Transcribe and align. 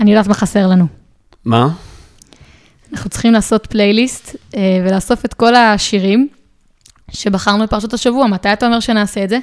אני 0.00 0.10
יודעת 0.10 0.26
מה 0.26 0.34
חסר 0.34 0.66
לנו. 0.66 0.86
מה? 1.44 1.68
אנחנו 2.92 3.10
צריכים 3.10 3.32
לעשות 3.32 3.66
פלייליסט 3.66 4.36
אה, 4.56 4.60
ולאסוף 4.86 5.24
את 5.24 5.34
כל 5.34 5.54
השירים 5.54 6.28
שבחרנו 7.10 7.64
בפרשת 7.64 7.94
השבוע. 7.94 8.26
מתי 8.26 8.52
אתה 8.52 8.66
אומר 8.66 8.80
שנעשה 8.80 9.24
את 9.24 9.28
זה? 9.28 9.38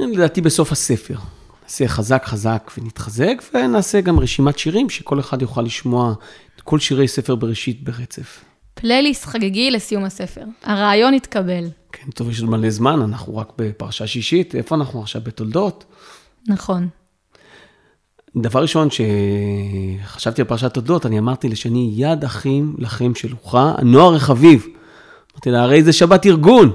לדעתי 0.00 0.40
בסוף 0.40 0.72
הספר. 0.72 1.14
נעשה 1.62 1.88
חזק 1.88 2.22
חזק 2.24 2.70
ונתחזק, 2.78 3.42
ונעשה 3.54 4.00
גם 4.00 4.18
רשימת 4.18 4.58
שירים 4.58 4.90
שכל 4.90 5.20
אחד 5.20 5.42
יוכל 5.42 5.62
לשמוע 5.62 6.14
את 6.56 6.60
כל 6.60 6.78
שירי 6.78 7.08
ספר 7.08 7.34
בראשית 7.34 7.84
ברצף. 7.84 8.44
פלייליסט 8.74 9.24
חגיגי 9.24 9.70
לסיום 9.70 10.04
הספר. 10.04 10.44
הרעיון 10.62 11.14
התקבל. 11.14 11.68
כן, 11.92 12.10
טוב, 12.10 12.30
יש 12.30 12.40
עוד 12.40 12.50
מלא 12.50 12.70
זמן, 12.70 13.02
אנחנו 13.02 13.36
רק 13.36 13.52
בפרשה 13.58 14.06
שישית, 14.06 14.54
איפה 14.54 14.74
אנחנו 14.74 15.02
עכשיו? 15.02 15.22
בתולדות? 15.24 15.84
נכון. 16.48 16.88
דבר 18.38 18.62
ראשון, 18.62 18.88
שחשבתי 18.90 20.42
על 20.42 20.48
פרשת 20.48 20.74
תולדות, 20.74 21.06
אני 21.06 21.18
אמרתי 21.18 21.48
לשני, 21.48 21.92
יד 21.94 22.24
אחים 22.24 22.76
לכם 22.78 23.14
שלוחה, 23.14 23.74
הנוער 23.78 24.14
החביב. 24.14 24.66
אמרתי 25.32 25.50
לה, 25.50 25.62
הרי 25.62 25.82
זה 25.82 25.92
שבת 25.92 26.26
ארגון. 26.26 26.72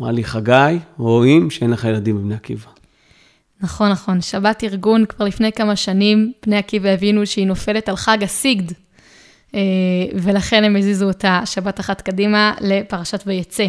אמרה 0.00 0.12
לי, 0.12 0.24
חגי, 0.24 0.78
רואים 0.98 1.50
שאין 1.50 1.70
לך 1.70 1.84
ילדים 1.84 2.16
בבני 2.16 2.34
עקיבא. 2.34 2.66
נכון, 3.60 3.90
נכון. 3.90 4.20
שבת 4.20 4.64
ארגון, 4.64 5.04
כבר 5.06 5.24
לפני 5.24 5.52
כמה 5.52 5.76
שנים, 5.76 6.32
בני 6.46 6.56
עקיבא 6.56 6.88
הבינו 6.88 7.26
שהיא 7.26 7.46
נופלת 7.46 7.88
על 7.88 7.96
חג 7.96 8.18
הסיגד, 8.22 8.72
אה, 9.54 9.60
ולכן 10.14 10.64
הם 10.64 10.76
הזיזו 10.76 11.06
אותה 11.06 11.40
שבת 11.44 11.80
אחת 11.80 12.00
קדימה 12.00 12.54
לפרשת 12.60 13.22
ויצא. 13.26 13.66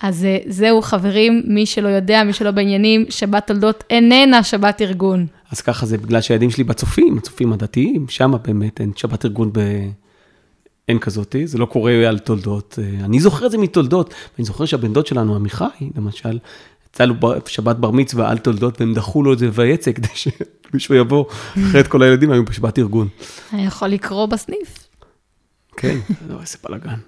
אז 0.00 0.24
אה, 0.24 0.38
זהו, 0.46 0.82
חברים, 0.82 1.42
מי 1.46 1.66
שלא 1.66 1.88
יודע, 1.88 2.24
מי 2.24 2.32
שלא 2.32 2.50
בעניינים, 2.50 3.04
שבת 3.08 3.46
תולדות 3.46 3.84
איננה 3.90 4.42
שבת 4.42 4.82
ארגון. 4.82 5.26
אז 5.50 5.60
ככה 5.60 5.86
זה 5.86 5.98
בגלל 5.98 6.20
שהילדים 6.20 6.50
שלי 6.50 6.64
בצופים, 6.64 7.18
הצופים 7.18 7.52
הדתיים, 7.52 8.06
שם 8.08 8.32
באמת 8.42 8.80
אין 8.80 8.92
שבת 8.96 9.24
ארגון 9.24 9.50
ב... 9.52 9.60
אין 10.88 10.98
כזאתי, 10.98 11.46
זה 11.46 11.58
לא 11.58 11.66
קורה 11.66 12.08
על 12.08 12.18
תולדות. 12.18 12.78
אה, 12.82 13.04
אני 13.04 13.20
זוכר 13.20 13.46
את 13.46 13.50
זה 13.50 13.58
מתולדות, 13.58 14.14
ואני 14.34 14.46
זוכר 14.46 14.64
שהבן 14.64 14.92
דוד 14.92 15.06
שלנו, 15.06 15.36
עמיחי, 15.36 15.64
למשל, 15.96 16.38
יצא 16.90 17.04
לו 17.04 17.14
שבת 17.46 17.76
בר 17.76 17.90
מצווה 17.90 18.30
על 18.30 18.38
תולדות, 18.38 18.80
והם 18.80 18.94
דחו 18.94 19.22
לו 19.22 19.32
את 19.32 19.38
זה 19.38 19.48
ויצא, 19.52 19.92
כדי 19.92 20.08
שמישהו 20.14 20.94
יבוא, 20.94 21.24
אחרת 21.52 21.86
כל 21.86 22.02
הילדים 22.02 22.30
היו 22.30 22.44
בשבת 22.44 22.78
ארגון. 22.78 23.08
היה 23.52 23.66
יכול 23.66 23.88
לקרוא 23.88 24.26
בסניף. 24.26 24.88
כן, 25.76 25.96
איזה 26.40 26.58
בלאגן. 26.64 26.98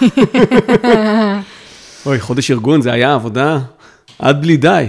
אוי, 2.06 2.20
חודש 2.20 2.50
ארגון, 2.50 2.82
זה 2.82 2.92
היה 2.92 3.14
עבודה 3.14 3.58
עד 4.18 4.40
בלי 4.42 4.56
די. 4.56 4.86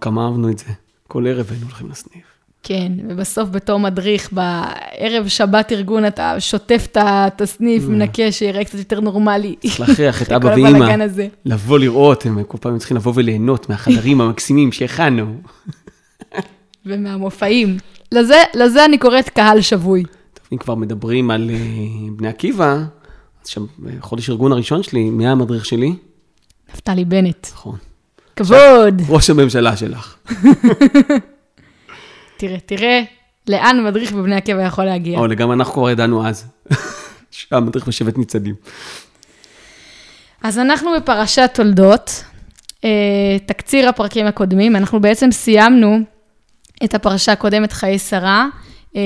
כמה 0.00 0.24
אהבנו 0.26 0.50
את 0.50 0.58
זה. 0.58 0.64
כל 1.08 1.26
ערב 1.26 1.46
היינו 1.50 1.64
הולכים 1.66 1.90
לסניף. 1.90 2.24
כן, 2.62 2.92
ובסוף 3.08 3.48
בתור 3.48 3.78
מדריך, 3.80 4.32
בערב 4.32 5.28
שבת 5.28 5.72
ארגון 5.72 6.06
אתה 6.06 6.40
שוטף 6.40 6.86
את 6.96 7.40
הסניף, 7.40 7.82
Mm. 7.84 7.88
מנקה, 7.88 8.32
שיראה 8.32 8.64
קצת 8.64 8.78
יותר 8.78 9.00
נורמלי. 9.00 9.54
צריך 9.60 9.80
להכריח 9.80 10.22
את 10.22 10.32
אבא 10.36 10.46
ואימא. 10.48 10.94
לבוא 11.44 11.78
לראות, 11.78 12.26
הם 12.26 12.42
כל 12.44 12.58
פעם 12.60 12.78
צריכים 12.78 12.96
לבוא 12.96 13.12
וליהנות 13.16 13.68
מהחדרים 13.68 14.20
המקסימים 14.20 14.72
שהכנו. 14.72 15.34
ומהמופעים. 16.86 17.76
לזה, 18.12 18.42
לזה 18.54 18.84
אני 18.84 18.98
קוראת 18.98 19.28
קהל 19.28 19.60
שבוי. 19.60 20.02
טוב, 20.02 20.46
אם 20.52 20.58
כבר 20.58 20.74
מדברים 20.74 21.30
על 21.30 21.50
אה, 21.50 21.56
בני 22.16 22.28
עקיבא, 22.28 22.82
אז 23.48 23.52
שם, 23.52 23.66
בחודש 23.78 24.30
ארגון 24.30 24.52
הראשון 24.52 24.82
שלי, 24.82 25.10
מי 25.10 25.24
היה 25.24 25.32
המדריך 25.32 25.64
שלי? 25.64 25.94
נפתלי 26.74 27.04
בנט. 27.04 27.46
נכון. 27.52 27.76
כבוד. 28.36 29.02
ראש 29.08 29.30
הממשלה 29.30 29.76
שלך. 29.76 30.16
תראה, 32.38 32.60
תראה 32.66 33.02
לאן 33.48 33.84
מדריך 33.84 34.12
בבני 34.12 34.36
עקיבא 34.36 34.62
יכול 34.62 34.84
להגיע. 34.84 35.18
או, 35.18 35.26
גם 35.36 35.52
אנחנו 35.52 35.72
כבר 35.72 35.90
ידענו 35.90 36.26
אז. 36.26 36.46
שהמדריך 37.30 37.88
בשבט 37.88 38.18
ניצנים. 38.18 38.54
אז 40.42 40.58
אנחנו 40.58 40.90
בפרשת 40.96 41.50
תולדות, 41.54 42.24
אה, 42.84 42.90
תקציר 43.46 43.88
הפרקים 43.88 44.26
הקודמים, 44.26 44.76
אנחנו 44.76 45.00
בעצם 45.00 45.32
סיימנו 45.32 45.98
את 46.84 46.94
הפרשה 46.94 47.32
הקודמת, 47.32 47.72
חיי 47.72 47.98
שרה, 47.98 48.46
אה, 48.96 49.00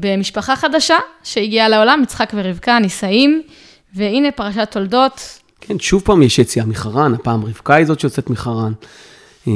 במשפחה 0.00 0.56
חדשה 0.56 0.96
שהגיעה 1.22 1.68
לעולם, 1.68 2.00
יצחק 2.02 2.32
ורבקה, 2.34 2.78
נישאים, 2.78 3.42
והנה 3.94 4.30
פרשת 4.30 4.68
תולדות, 4.70 5.40
כן, 5.66 5.78
שוב 5.78 6.02
פעם 6.02 6.22
יש 6.22 6.38
יציאה 6.38 6.66
מחרן, 6.66 7.14
הפעם 7.14 7.44
רבקה 7.44 7.74
היא 7.74 7.86
זאת 7.86 8.00
שיוצאת 8.00 8.30
מחרן. 8.30 8.72
אה, 9.48 9.52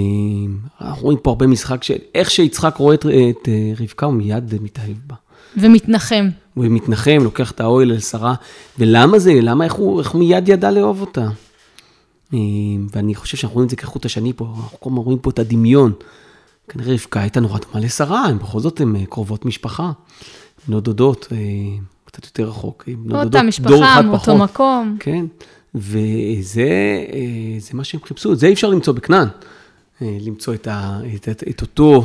אנחנו 0.81 1.03
רואים 1.03 1.19
פה 1.23 1.31
הרבה 1.31 1.47
משחק 1.47 1.83
של 1.83 1.95
איך 2.15 2.31
שיצחק 2.31 2.77
רואה 2.77 2.95
את, 2.95 3.07
את 3.07 3.49
אה, 3.49 3.73
רבקה, 3.81 4.07
הוא 4.07 4.15
מיד 4.15 4.55
מתאהב 4.63 4.97
בה. 5.07 5.15
ומתנחם. 5.57 6.29
הוא 6.55 6.65
מתנחם, 6.65 7.19
לוקח 7.23 7.51
את 7.51 7.61
האוהל 7.61 7.93
אל 7.93 8.01
שרה, 8.01 8.35
ולמה 8.79 9.19
זה? 9.19 9.33
למה, 9.43 9.65
איך 9.65 9.73
הוא, 9.73 10.01
איך 10.01 10.11
הוא 10.11 10.19
מיד 10.19 10.49
ידע 10.49 10.71
לאהוב 10.71 11.01
אותה? 11.01 11.29
אה, 12.35 12.39
ואני 12.93 13.15
חושב 13.15 13.37
שאנחנו 13.37 13.55
רואים 13.55 13.65
את 13.65 13.71
זה 13.71 13.77
כחוט 13.77 14.05
השני 14.05 14.33
פה, 14.37 14.45
אנחנו 14.45 14.81
כל 14.81 14.91
הזמן 14.91 15.03
רואים 15.03 15.19
פה 15.19 15.31
את 15.31 15.39
הדמיון. 15.39 15.93
כנראה 16.69 16.93
רבקה 16.93 17.21
הייתה 17.21 17.41
נורא 17.41 17.59
דומה 17.59 17.85
לשרה, 17.87 18.25
הן 18.25 18.39
בכל 18.39 18.61
זאת 18.61 18.81
הן 18.81 19.05
קרובות 19.05 19.45
משפחה. 19.45 19.93
בנות 20.69 20.85
דודות, 20.85 21.27
קצת 22.09 22.25
יותר 22.25 22.49
רחוק. 22.49 22.89
אותה 23.11 23.43
משפחה, 23.43 23.93
אחד 23.93 24.05
מאותו 24.05 24.25
פחות. 24.25 24.41
מקום. 24.41 24.97
כן, 25.01 25.25
וזה 25.75 26.69
אה, 27.13 27.59
זה 27.59 27.71
מה 27.73 27.85
שהם 27.85 28.01
חיפשו, 28.05 28.33
את 28.33 28.39
זה 28.39 28.47
אי 28.47 28.53
אפשר 28.53 28.69
למצוא 28.69 28.93
בכנען, 28.93 29.29
אה, 30.03 30.17
למצוא 30.21 30.55
את, 30.55 30.67
ה, 30.67 31.01
את, 31.15 31.29
את, 31.29 31.45
את 31.51 31.61
אותו 31.61 32.05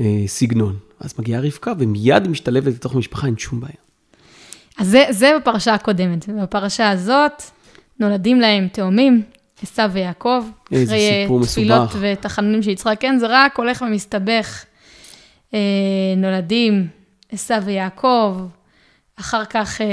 אה, 0.00 0.22
סגנון. 0.26 0.76
אז 1.00 1.14
מגיעה 1.18 1.40
רבקה 1.40 1.72
ומיד 1.78 2.28
משתלבת 2.28 2.74
לתוך 2.74 2.94
המשפחה, 2.94 3.26
אין 3.26 3.38
שום 3.38 3.60
בעיה. 3.60 3.74
אז 4.78 4.88
זה, 4.88 5.04
זה 5.10 5.32
בפרשה 5.40 5.74
הקודמת. 5.74 6.24
ובפרשה 6.28 6.90
הזאת 6.90 7.42
נולדים 8.00 8.40
להם 8.40 8.68
תאומים, 8.72 9.22
עשו 9.62 9.82
ויעקב. 9.92 10.44
איזה 10.72 10.94
אחרי 10.94 11.08
אה, 11.08 11.22
סיפור 11.22 11.44
תפילות 11.44 11.88
מסובך. 11.88 12.04
ותחנונים 12.12 12.62
של 12.62 12.70
יצחק, 12.70 12.96
כן, 13.00 13.18
זה 13.18 13.26
רק 13.28 13.58
הולך 13.58 13.82
ומסתבך. 13.82 14.64
נולדים 16.16 16.86
עשו 17.32 17.54
ויעקב, 17.64 18.36
אחר 19.20 19.44
כך 19.44 19.80
אה, 19.80 19.86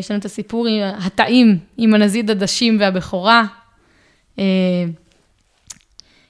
יש 0.00 0.10
לנו 0.10 0.20
את 0.20 0.24
הסיפור 0.24 0.66
עם 0.66 0.82
התאים, 1.06 1.58
עם 1.76 1.94
הנזיד 1.94 2.30
עדשים 2.30 2.76
והבכורה. 2.80 3.44
אה, 4.38 4.44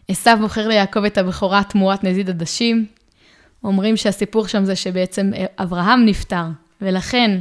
עשו 0.08 0.30
מוכר 0.40 0.68
ליעקב 0.68 1.04
את 1.04 1.18
הבכורה 1.18 1.62
תמורת 1.64 2.04
נזיד 2.04 2.30
עדשים. 2.30 2.86
אומרים 3.64 3.96
שהסיפור 3.96 4.48
שם 4.48 4.64
זה 4.64 4.76
שבעצם 4.76 5.30
אה, 5.36 5.44
אברהם 5.58 6.04
נפטר, 6.04 6.44
ולכן 6.80 7.40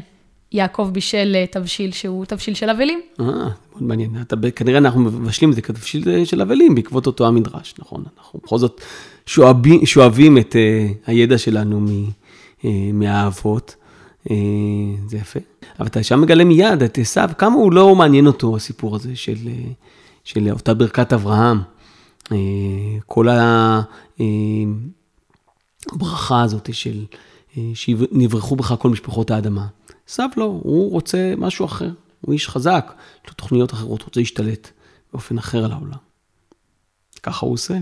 יעקב 0.51 0.89
בישל 0.93 1.35
תבשיל 1.51 1.91
שהוא 1.91 2.25
תבשיל 2.25 2.53
של 2.53 2.69
אבלים. 2.69 3.01
אה, 3.19 3.25
מאוד 3.25 3.83
מעניין. 3.83 4.21
אתה, 4.21 4.35
כנראה 4.55 4.77
אנחנו 4.77 5.01
מבשלים 5.01 5.49
את 5.49 5.55
זה 5.55 5.61
כתבשיל 5.61 6.25
של 6.25 6.41
אבלים 6.41 6.75
בעקבות 6.75 7.07
אותו 7.07 7.27
המדרש, 7.27 7.73
נכון? 7.79 8.03
אנחנו 8.17 8.39
בכל 8.43 8.57
זאת 8.57 8.81
שואבים, 9.25 9.85
שואבים 9.85 10.37
את 10.37 10.55
uh, 10.55 11.09
הידע 11.09 11.37
שלנו 11.37 11.79
מ, 11.79 11.87
uh, 12.61 12.65
מהאבות. 12.93 13.75
Uh, 14.27 14.31
זה 15.07 15.17
יפה. 15.17 15.39
אבל 15.79 15.87
אתה 15.87 16.03
שם 16.03 16.21
מגלה 16.21 16.43
מיד 16.43 16.83
את 16.83 16.97
עשיו, 16.97 17.29
כמה 17.37 17.55
הוא 17.55 17.73
לא 17.73 17.95
מעניין 17.95 18.27
אותו, 18.27 18.55
הסיפור 18.55 18.95
הזה 18.95 19.15
של, 19.15 19.35
uh, 19.35 19.73
של 20.23 20.49
אותה 20.51 20.73
ברכת 20.73 21.13
אברהם. 21.13 21.61
Uh, 22.23 22.31
כל 23.05 23.27
הברכה 25.91 26.41
הזאת 26.41 26.73
של 26.73 27.05
שנברחו 27.73 28.55
בך 28.55 28.75
כל 28.79 28.89
משפחות 28.89 29.31
האדמה. 29.31 29.67
עשיו 30.09 30.29
לא, 30.37 30.59
הוא 30.63 30.91
רוצה 30.91 31.33
משהו 31.37 31.65
אחר. 31.65 31.89
הוא 32.21 32.33
איש 32.33 32.49
חזק, 32.49 32.93
יש 33.23 33.29
לו 33.29 33.33
תוכניות 33.33 33.73
אחרות, 33.73 34.01
הוא 34.01 34.05
רוצה 34.05 34.19
להשתלט 34.19 34.69
באופן 35.13 35.37
אחר 35.37 35.65
על 35.65 35.71
העולם. 35.71 35.97
ככה 37.23 37.45
הוא 37.45 37.53
עושה. 37.53 37.77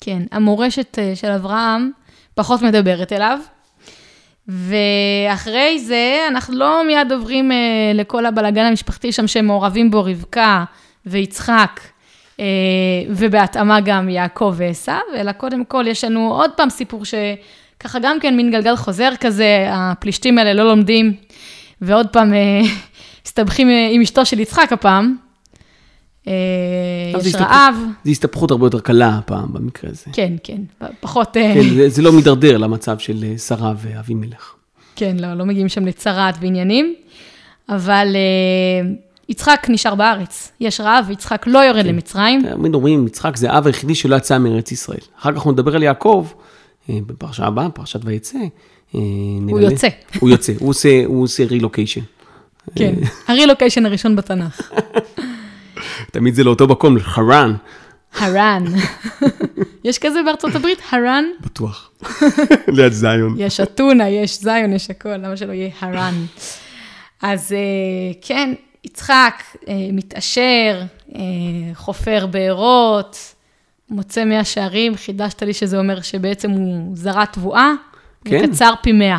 כן, 0.00 0.22
המורשת 0.30 0.98
אה, 0.98 1.16
של 1.16 1.30
אברהם 1.30 1.90
פחות 2.34 2.62
מדברת 2.62 3.12
אליו. 3.12 3.38
ואחרי 4.48 5.78
זה, 5.78 6.26
אנחנו 6.28 6.56
לא 6.56 6.86
מיד 6.86 7.12
עוברים 7.12 7.52
אה, 7.52 7.56
לכל 7.94 8.26
הבלגן 8.26 8.64
המשפחתי 8.64 9.12
שם 9.12 9.26
שמעורבים 9.26 9.90
בו 9.90 10.04
רבקה 10.04 10.64
ויצחק, 11.06 11.80
אה, 12.40 12.44
ובהתאמה 13.08 13.80
גם 13.80 14.08
יעקב 14.08 14.54
ועשו, 14.56 14.92
אלא 15.16 15.32
קודם 15.32 15.64
כל 15.64 15.84
יש 15.88 16.04
לנו 16.04 16.34
עוד 16.34 16.50
פעם 16.56 16.70
סיפור 16.70 17.02
שככה 17.04 17.98
גם 17.98 18.20
כן 18.20 18.36
מין 18.36 18.50
גלגל 18.50 18.76
חוזר 18.76 19.10
כזה, 19.20 19.66
הפלישתים 19.70 20.38
האלה 20.38 20.52
לא 20.52 20.64
לומדים, 20.64 21.12
ועוד 21.80 22.06
פעם 22.06 22.34
אה, 22.34 22.60
מסתבכים 23.26 23.70
אה, 23.70 23.88
עם 23.90 24.00
אשתו 24.00 24.26
של 24.26 24.40
יצחק 24.40 24.72
הפעם. 24.72 25.27
אה, 26.26 26.32
יש 27.24 27.34
רעב, 27.34 27.74
זו 28.04 28.10
הסתבכות 28.10 28.50
הרבה 28.50 28.66
יותר 28.66 28.80
קלה 28.80 29.18
הפעם 29.18 29.52
במקרה 29.52 29.90
הזה. 29.90 30.04
כן, 30.12 30.32
כן, 30.42 30.60
פחות... 31.00 31.36
אה, 31.36 31.54
כן, 31.54 31.74
זה, 31.74 31.88
זה 31.88 32.02
לא 32.02 32.12
מידרדר 32.12 32.56
למצב 32.56 32.98
של 32.98 33.24
אה, 33.24 33.38
שרה 33.38 33.72
ואבימלך. 33.78 34.54
כן, 34.96 35.16
לא, 35.18 35.34
לא 35.34 35.44
מגיעים 35.44 35.68
שם 35.68 35.86
לצרעת 35.86 36.34
ועניינים, 36.40 36.94
אבל 37.68 38.16
יצחק 39.28 39.66
נשאר 39.68 39.94
בארץ. 39.94 40.52
יש 40.60 40.80
רעב, 40.80 41.04
ויצחק 41.08 41.44
לא 41.46 41.58
יורד 41.58 41.86
למצרים. 41.86 42.42
תמיד 42.42 42.74
אומרים, 42.74 43.06
יצחק 43.06 43.36
זה 43.36 43.50
האב 43.50 43.66
היחידי 43.66 43.94
שלא 43.94 44.16
יצא 44.16 44.38
מארץ 44.38 44.72
ישראל. 44.72 45.00
אחר 45.18 45.30
כך 45.30 45.36
אנחנו 45.36 45.52
נדבר 45.52 45.76
על 45.76 45.82
יעקב, 45.82 46.26
בפרשה 46.88 47.46
הבאה, 47.46 47.70
פרשת 47.70 48.00
ויצא. 48.04 48.38
הוא. 48.92 49.60
יוצא. 49.60 49.88
הוא 50.20 50.30
יוצא, 50.30 50.52
הוא 50.58 50.68
עושה, 50.68 51.02
הוא 51.06 51.22
עושה 51.22 51.44
רילוקיישן. 51.44 52.00
כן, 52.74 52.94
הרילוקיישן 53.28 53.86
הראשון 53.86 54.16
בתנ"ך. 54.16 54.60
תמיד 56.10 56.34
זה 56.34 56.44
לאותו 56.44 56.66
מקום, 56.68 56.98
חרן, 56.98 57.54
הרן. 58.14 58.64
יש 59.84 59.98
כזה 59.98 60.22
בארצות 60.24 60.54
הברית? 60.54 60.78
הרן? 60.90 61.24
בטוח. 61.40 61.90
ליד 62.76 62.92
זיון. 62.92 63.34
יש 63.38 63.60
אתונה, 63.60 64.08
יש 64.08 64.40
זיון, 64.42 64.72
יש 64.72 64.90
הכל, 64.90 65.16
למה 65.16 65.36
שלא 65.36 65.52
יהיה 65.52 65.70
הרן? 65.80 66.14
אז 67.22 67.52
אה, 67.52 67.58
כן, 68.20 68.54
יצחק 68.84 69.42
אה, 69.68 69.74
מתעשר, 69.92 70.82
אה, 71.14 71.20
חופר 71.74 72.26
בארות, 72.26 73.34
מוצא 73.90 74.24
מאה 74.24 74.44
שערים, 74.44 74.96
חידשת 74.96 75.42
לי 75.42 75.54
שזה 75.54 75.78
אומר 75.78 76.00
שבעצם 76.00 76.50
הוא 76.50 76.96
זרע 76.96 77.24
תבואה, 77.24 77.72
כן. 78.24 78.40
וקצר 78.44 78.72
פי 78.82 78.92
מאה. 78.92 79.18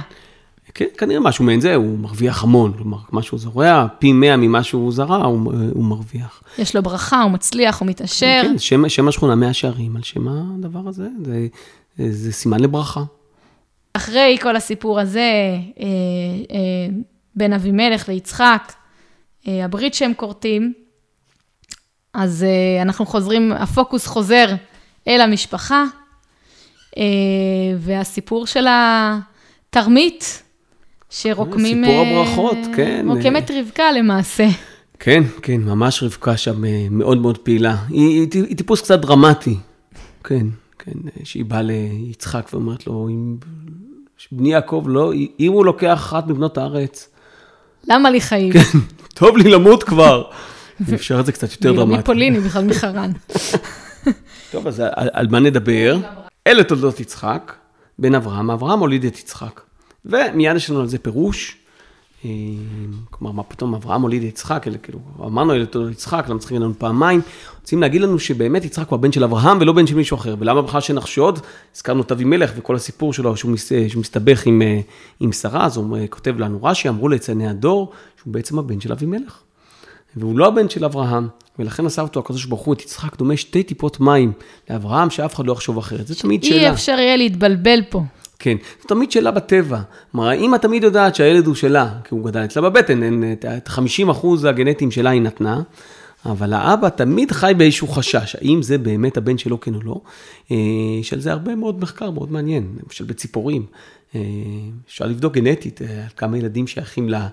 כן, 0.74 0.86
כנראה 0.98 1.20
משהו 1.20 1.46
מעין 1.46 1.62
זה, 1.62 1.76
הוא 1.76 2.00
מרוויח 2.00 2.44
המון. 2.44 2.74
כלומר, 2.78 2.98
מה 3.12 3.22
שהוא 3.22 3.40
זורע, 3.40 3.88
פי 4.00 4.14
100 4.14 4.38
ממה 4.38 4.64
שהוא 4.64 4.92
זרע, 4.92 5.26
הוא, 5.26 5.54
הוא 5.74 5.84
מרוויח. 5.86 6.44
יש 6.58 6.76
לו 6.76 6.84
ברכה, 6.84 7.22
הוא 7.22 7.32
מצליח, 7.32 7.80
הוא 7.80 7.88
מתעשר. 7.88 8.42
כן, 8.44 8.60
שם, 8.60 8.90
שם 8.90 9.08
השכונה 9.08 9.36
מאה 9.36 9.54
שערים, 9.54 9.96
על 9.96 10.04
שם 10.04 10.28
הדבר 10.28 10.88
הזה, 10.88 11.08
זה, 11.26 11.48
זה 12.10 12.32
סימן 12.32 12.60
לברכה. 12.60 13.04
אחרי 13.94 14.38
כל 14.42 14.56
הסיפור 14.56 15.00
הזה, 15.00 15.20
אה, 15.20 15.86
אה, 16.52 16.96
בין 17.36 17.54
אבימלך 17.54 18.10
ליצחק, 18.10 18.74
אה, 19.48 19.66
הברית 19.66 19.94
שהם 19.94 20.14
כורתים, 20.14 20.74
אז 22.14 22.44
אה, 22.44 22.82
אנחנו 22.82 23.06
חוזרים, 23.06 23.52
הפוקוס 23.52 24.08
חוזר 24.08 24.48
אל 25.08 25.22
המשפחה, 25.22 25.84
אה, 26.98 27.04
והסיפור 27.78 28.48
של 28.48 28.66
התרמית, 28.70 30.44
שרוקמים... 31.10 31.86
סיפור 31.86 32.04
אה, 32.04 32.12
הברכות, 32.12 32.58
כן. 32.76 33.06
רוקמת 33.10 33.52
רבקה 33.52 33.92
למעשה. 33.92 34.48
כן, 35.00 35.24
כן, 35.42 35.62
ממש 35.62 36.04
רבקה 36.04 36.38
שם 36.38 36.66
אה, 36.66 36.88
מאוד 36.92 37.18
מאוד 37.18 37.38
פעילה. 37.38 37.76
היא, 37.90 38.28
היא, 38.34 38.44
היא 38.44 38.58
טיפוס 38.58 38.82
קצת 38.82 39.00
דרמטי. 39.00 39.58
כן, 40.24 40.48
כן, 40.80 40.92
אה, 41.06 41.26
שהיא 41.26 41.46
באה 41.46 41.62
ליצחק 41.62 42.50
ואומרת 42.54 42.88
לו, 42.88 43.08
אם 43.10 43.38
בני 44.32 44.52
יעקב 44.52 44.84
לא, 44.88 45.14
אם 45.40 45.52
הוא 45.52 45.66
לוקח 45.66 45.94
אחת 45.94 46.28
מבנות 46.28 46.58
הארץ, 46.58 47.10
למה 47.88 48.10
לי 48.10 48.22
חיים? 48.22 48.54
טוב 49.14 49.38
לי 49.38 49.50
למות 49.50 49.84
כבר. 49.84 50.24
אפשר 50.94 51.20
את 51.20 51.26
זה 51.26 51.32
קצת 51.32 51.52
יותר 51.52 51.74
דרמטי. 51.74 52.00
מפולין, 52.00 52.34
היא 52.34 52.42
בכלל 52.42 52.66
מחרן. 52.66 53.12
טוב, 54.52 54.68
אז 54.68 54.80
על, 54.80 55.10
על 55.14 55.28
מה 55.28 55.40
נדבר? 55.40 55.98
אלה 56.48 56.64
תולדות 56.64 57.00
יצחק, 57.00 57.54
בן 58.00 58.16
אברהם, 58.16 58.52
אברהם 58.52 58.80
הוליד 58.80 59.06
את 59.06 59.20
יצחק. 59.20 59.62
ומיד 60.06 60.56
יש 60.56 60.70
לנו 60.70 60.80
על 60.80 60.88
זה 60.88 60.98
פירוש. 60.98 61.58
אה, 62.26 62.30
כלומר, 63.10 63.32
מה 63.32 63.44
פתאום 63.44 63.76
אברהם 63.76 64.02
הוליד 64.02 64.24
יצחק, 64.24 64.68
אלה 64.68 64.78
כאילו, 64.78 65.00
אמרנו 65.20 65.54
אלה 65.54 65.66
תולדות 65.66 65.92
יצחק, 65.92 66.26
למה 66.30 66.40
צריכים 66.40 66.62
לנו 66.62 66.74
פעמיים? 66.78 67.22
רוצים 67.62 67.82
להגיד 67.82 68.02
לנו 68.02 68.20
שבאמת 68.20 68.66
יצחק 68.66 68.90
הוא 68.90 68.96
הבן 68.96 69.12
של 69.12 69.24
אברהם 69.24 69.58
ולא 69.62 69.74
בן 69.74 69.88
של 69.88 69.96
מישהו 69.96 70.18
אחר. 70.18 70.36
ולמה 70.40 70.62
בכלל 70.62 70.82
שנחשוד? 70.82 71.40
הזכרנו 71.76 72.02
את 72.02 72.12
אבימלך 72.12 72.52
וכל 72.56 72.76
הסיפור 72.76 73.14
שלו, 73.14 73.38
שהוא, 73.38 73.52
מס, 73.52 73.72
שהוא 73.88 74.02
מסתבך 74.02 74.46
עם, 74.46 74.62
אה, 74.62 74.80
עם 75.20 75.32
שרה, 75.32 75.66
אז 75.66 75.78
הוא 75.78 75.98
אה, 75.98 76.08
כותב 76.08 76.40
לנו 76.40 76.64
רש"י, 76.64 76.90
אמרו 76.90 77.10
ליצני 77.10 77.50
הדור, 77.50 77.92
שהוא 78.22 78.34
בעצם 78.34 78.60
הבן 78.60 78.82
של 78.82 78.92
אבימלך. 78.92 79.40
והוא 80.16 80.40
לא 80.40 80.48
הבן 80.48 80.70
של 80.70 80.86
אברהם, 80.86 81.28
ולכן 81.60 81.86
עשה 81.86 82.02
אותו 82.02 82.20
הקדוש 82.20 82.46
ברוך 82.46 82.62
הוא 82.62 82.74
את 82.74 82.82
יצחק 82.82 83.18
דומה 83.18 83.38
שתי 83.38 83.64
טיפות 83.64 84.00
מים 84.00 84.32
לאברהם, 84.70 85.10
שאף 85.10 85.36
אחד 85.36 85.46
לא 85.46 85.54
יחשוב 85.54 85.78
אחרת. 85.78 86.08
זה 86.08 86.16
תמיד 86.16 86.44
אי 86.44 86.50
שאלה. 86.50 86.72
אפשר 86.72 86.96
יהיה 87.00 87.18
להתבלבל 87.18 87.80
פה. 87.90 88.02
כן, 88.40 88.58
זו 88.82 88.88
תמיד 88.88 89.12
שאלה 89.12 89.32
בטבע. 89.32 89.80
כלומר, 90.12 90.28
האמא 90.28 90.58
תמיד 90.58 90.84
יודעת 90.84 91.16
שהילד 91.16 91.48
הוא 91.48 91.56
שלה, 91.56 91.90
כי 92.04 92.16
הוא 92.16 92.26
גדל 92.26 92.46
אצלה 92.46 92.62
בבטן, 92.62 93.04
אין, 93.04 93.36
את 93.58 93.68
50 93.68 94.10
אחוז 94.10 94.46
הגנטיים 94.46 94.92
שלה 94.92 95.10
היא 95.10 95.22
נתנה, 95.22 95.62
אבל 96.26 96.54
האבא 96.54 96.90
תמיד 96.90 97.32
חי 97.32 97.54
באיזשהו 97.58 97.88
חשש, 97.88 98.36
האם 98.36 98.62
זה 98.62 98.78
באמת 98.78 99.18
הבן 99.18 99.38
שלו 99.38 99.60
כן 99.60 99.76
או 99.76 99.80
לא. 99.84 100.02
אה, 100.52 100.58
של 101.02 101.20
זה 101.20 101.32
הרבה 101.32 101.56
מאוד 101.56 101.80
מחקר 101.82 102.12
מאוד 102.12 102.32
מעניין, 102.32 102.68
למשל 102.84 103.06
בציפורים. 103.06 103.66
אה, 104.16 104.22
אפשר 104.88 105.06
לבדוק 105.06 105.34
גנטית 105.34 105.82
אה, 105.82 106.04
על 106.04 106.10
כמה 106.18 106.38
ילדים 106.38 106.68
שייכים 106.68 107.14
אה, 107.14 107.28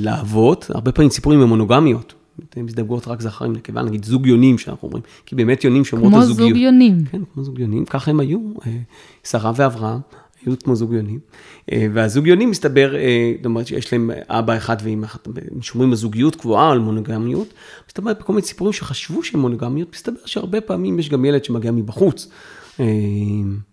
לאבות, 0.00 0.70
הרבה 0.74 0.92
פעמים 0.92 1.10
ציפורים 1.10 1.40
הם 1.40 1.48
מונוגמיות. 1.48 2.14
מזדווגות 2.56 3.08
רק 3.08 3.20
זכר 3.20 3.44
עם 3.44 3.52
נקבה, 3.52 3.82
נגיד 3.82 4.04
זוג 4.04 4.26
יונים 4.26 4.58
שאנחנו 4.58 4.88
אומרים, 4.88 5.02
כי 5.26 5.34
באמת 5.34 5.64
יונים 5.64 5.84
שאומרות 5.84 6.12
כמו 6.12 6.22
הזוגיות. 6.22 6.48
זוג 6.48 6.58
יונים. 6.58 7.04
כן, 7.10 7.22
כמו 7.34 7.44
זוג 7.44 7.58
יונים, 7.58 7.84
ככה 7.84 8.10
הם 8.10 8.20
היו, 8.20 8.40
אה, 8.66 8.72
שרה 9.24 9.52
ואברהם 9.56 9.98
היו 10.46 10.58
כמו 10.64 10.76
זוג 10.76 10.92
יונים. 10.92 11.18
אה, 11.72 11.86
והזוג 11.92 12.26
יונים 12.26 12.50
מסתבר, 12.50 12.96
אה, 12.96 13.32
זאת 13.36 13.44
אומרת 13.44 13.66
שיש 13.66 13.92
להם 13.92 14.10
אבא 14.28 14.56
אחד 14.56 14.76
ואמא 14.82 15.04
אחת, 15.04 15.26
הם 15.26 15.62
שומרים 15.62 15.90
על 15.90 15.96
זוגיות 15.96 16.36
קבועה, 16.36 16.72
על 16.72 16.78
מונוגמיות. 16.78 17.54
מסתבר 17.88 18.12
בכל 18.14 18.32
מיני 18.32 18.46
סיפורים 18.46 18.72
שחשבו 18.72 19.22
שהם 19.22 19.40
מונוגמיות, 19.40 19.88
מסתבר 19.92 20.20
שהרבה 20.24 20.60
פעמים 20.60 20.98
יש 20.98 21.08
גם 21.08 21.24
ילד 21.24 21.44
שמגיע 21.44 21.70
מבחוץ, 21.70 22.28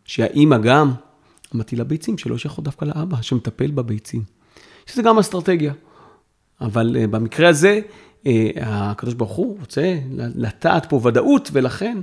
שהאימא 0.05 0.57
גם 0.57 0.91
מטילה 1.53 1.83
ביצים, 1.83 2.17
שלא 2.17 2.37
שייכות 2.37 2.63
דווקא 2.63 2.85
לאבא, 2.85 3.17
שמטפל 3.21 3.71
בביצים. 3.71 4.21
שזה 4.85 5.01
גם 5.01 5.19
אסטרטגיה. 5.19 5.73
אבל 6.61 7.05
במקרה 7.09 7.49
הזה, 7.49 7.79
הקדוש 8.61 9.13
ברוך 9.13 9.31
הוא 9.31 9.57
רוצה 9.59 9.95
לטעת 10.35 10.85
פה 10.89 10.99
ודאות, 11.03 11.49
ולכן 11.53 11.97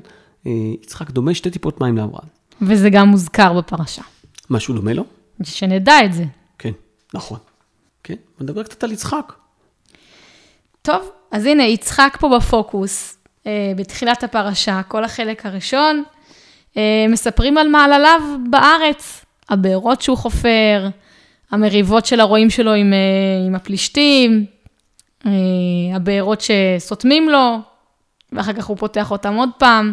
אה, 0.47 0.53
יצחק 0.83 1.11
דומה 1.11 1.35
שתי 1.35 1.51
טיפות 1.51 1.81
מים 1.81 1.97
לאברהם. 1.97 2.29
וזה 2.63 2.91
גם 2.91 3.09
מוזכר 3.09 3.53
בפרשה. 3.53 4.03
משהו 4.51 4.75
דומה 4.75 4.93
לו? 4.93 5.05
שנדע 5.43 6.05
את 6.05 6.13
זה. 6.13 6.25
כן, 6.59 6.73
נכון. 7.15 7.39
כן, 8.05 8.15
נדבר 8.41 8.63
קצת 8.63 8.85
על 8.85 8.93
יצחק. 8.93 9.33
טוב, 10.83 11.11
אז 11.31 11.47
הנה, 11.47 11.63
יצחק 11.63 12.17
פה 12.21 12.37
בפוקוס, 12.37 13.19
אה, 13.47 13.73
בתחילת 13.77 14.25
הפרשה, 14.25 14.81
כל 14.89 15.05
החלק 15.05 15.47
הראשון, 15.47 16.03
אה, 16.77 17.07
מספרים 17.09 17.59
על 17.59 17.69
מעלליו 17.69 18.21
בארץ, 18.51 19.25
הבארות 19.49 20.03
שהוא 20.03 20.17
חופר, 20.17 20.89
המריבות 21.51 22.07
של 22.07 22.21
הרועים 22.21 22.51
שלו 22.51 22.73
עם, 22.73 22.93
אה, 22.93 23.47
עם 23.47 23.55
הפלישתים, 23.55 24.47
אה, 24.49 24.54
הבארות 25.95 26.41
שסותמים 26.41 27.29
לו, 27.29 27.59
ואחר 28.33 28.53
כך 28.53 28.65
הוא 28.65 28.77
פותח 28.77 29.11
אותם 29.11 29.35
עוד 29.35 29.49
פעם, 29.59 29.93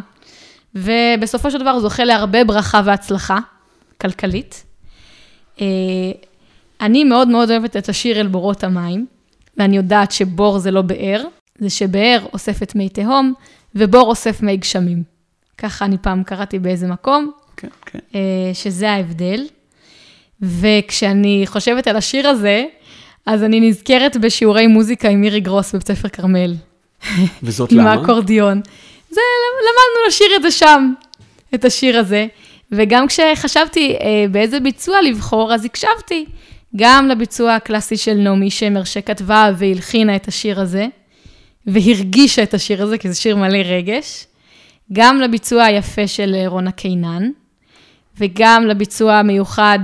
ובסופו 0.76 1.52
של 1.52 1.58
דבר 1.58 1.70
הוא 1.70 1.82
זוכה 1.82 2.04
להרבה 2.04 2.44
ברכה 2.44 2.82
והצלחה 2.86 3.38
כלכלית. 4.02 4.64
אה, 5.62 5.66
אני 6.82 7.04
מאוד 7.04 7.28
מאוד 7.28 7.52
אוהבת 7.52 7.78
את 7.78 7.90
השיר 7.90 8.20
אל 8.20 8.28
בורות 8.28 8.64
המים, 8.64 9.06
ואני 9.58 9.78
יודעת 9.78 10.12
שבור 10.12 10.60
זה 10.60 10.72
לא 10.72 10.82
באר, 10.82 11.24
זה 11.60 11.70
שבאר 11.70 12.26
אוספת 12.34 12.76
מי 12.76 12.90
תהום, 12.90 13.34
ובור 13.76 14.08
אוסף 14.08 14.42
מי 14.42 14.58
גשמים. 14.58 15.04
ככה 15.58 15.86
אני 15.86 15.98
פעם 15.98 16.24
קראתי 16.24 16.60
באיזה 16.60 16.88
מקום, 16.88 17.32
כן, 17.58 17.68
כן. 17.86 18.00
אה, 18.16 18.52
שזה 18.54 18.92
ההבדל. 18.92 19.46
וכשאני 20.42 21.44
חושבת 21.46 21.88
על 21.88 21.96
השיר 21.96 22.28
הזה, 22.28 22.66
אז 23.26 23.44
אני 23.44 23.60
נזכרת 23.60 24.18
בשיעורי 24.18 24.68
מוזיקה 24.68 25.10
עם 25.10 25.22
מירי 25.22 25.40
גרוס 25.40 25.76
בבית 25.76 25.88
ספר 25.88 26.10
כרמל. 26.10 26.56
וזאת 27.44 27.72
עם 27.72 27.78
למה? 27.78 27.92
האקורדיון. 27.92 28.62
זה, 29.10 29.22
למדנו 29.62 30.08
לשיר 30.08 30.28
את 30.36 30.42
זה 30.42 30.52
שם, 30.52 30.94
את 31.56 31.66
השיר 31.66 32.00
הזה. 32.00 32.28
וגם 32.72 33.08
כשחשבתי 33.08 33.96
אה, 34.02 34.26
באיזה 34.32 34.60
ביצוע 34.60 35.02
לבחור, 35.02 35.54
אז 35.54 35.66
הקשבתי 35.66 36.26
גם 36.76 37.08
לביצוע 37.08 37.56
הקלאסי 37.56 37.98
של 37.98 38.14
נעמי 38.14 38.52
שמר, 38.52 38.84
שכתבה 38.84 39.52
והלחינה 39.58 40.16
את 40.16 40.28
השיר 40.28 40.60
הזה, 40.60 40.88
והרגישה 41.68 42.44
את 42.44 42.54
השיר 42.54 42.84
הזה, 42.84 42.98
כי 42.98 43.10
זה 43.10 43.16
שיר 43.16 43.36
מלא 43.36 43.58
רגש, 43.58 44.26
גם 44.94 45.22
לביצוע 45.22 45.64
היפה 45.64 46.08
של 46.08 46.36
רונה 46.46 46.72
קינן, 46.72 47.30
וגם 48.18 48.68
לביצוע 48.68 49.14
המיוחד 49.14 49.80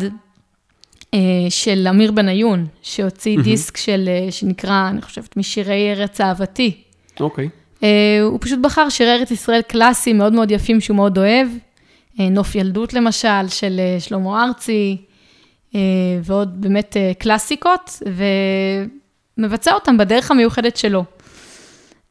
של 1.50 1.88
אמיר 1.90 2.12
בניון, 2.12 2.66
שהוציא 2.82 3.38
דיסק 3.44 3.78
של, 3.78 4.06
אה, 4.08 4.32
שנקרא, 4.32 4.90
אני 4.90 5.02
חושבת, 5.02 5.38
משירי 5.38 5.94
ארץ 5.94 6.22
אהבתי. 6.22 6.78
אוקיי. 7.20 7.50
אה, 7.84 8.20
הוא 8.22 8.38
פשוט 8.42 8.60
בחר 8.62 8.90
שירי 8.90 9.12
ארץ 9.16 9.32
ישראל 9.32 9.62
קלאסיים 9.62 10.18
מאוד 10.18 10.34
מאוד 10.34 10.52
יפים 10.52 10.82
שהוא 10.82 10.96
מאוד 10.96 11.18
אוהב. 11.18 11.48
אה, 12.20 12.30
נוף 12.30 12.56
ילדות 12.56 12.94
למשל, 12.94 13.48
של 13.48 13.80
אה, 13.80 14.00
שלמה 14.00 14.44
ארצי, 14.44 14.98
אה, 15.76 15.80
ועוד 16.24 16.62
באמת 16.62 16.98
אה, 16.98 17.12
קלאסיקות, 17.20 18.02
ומבצע 19.38 19.74
אותם 19.74 19.98
בדרך 19.98 20.32
המיוחדת 20.32 20.78
שלו. 20.78 21.04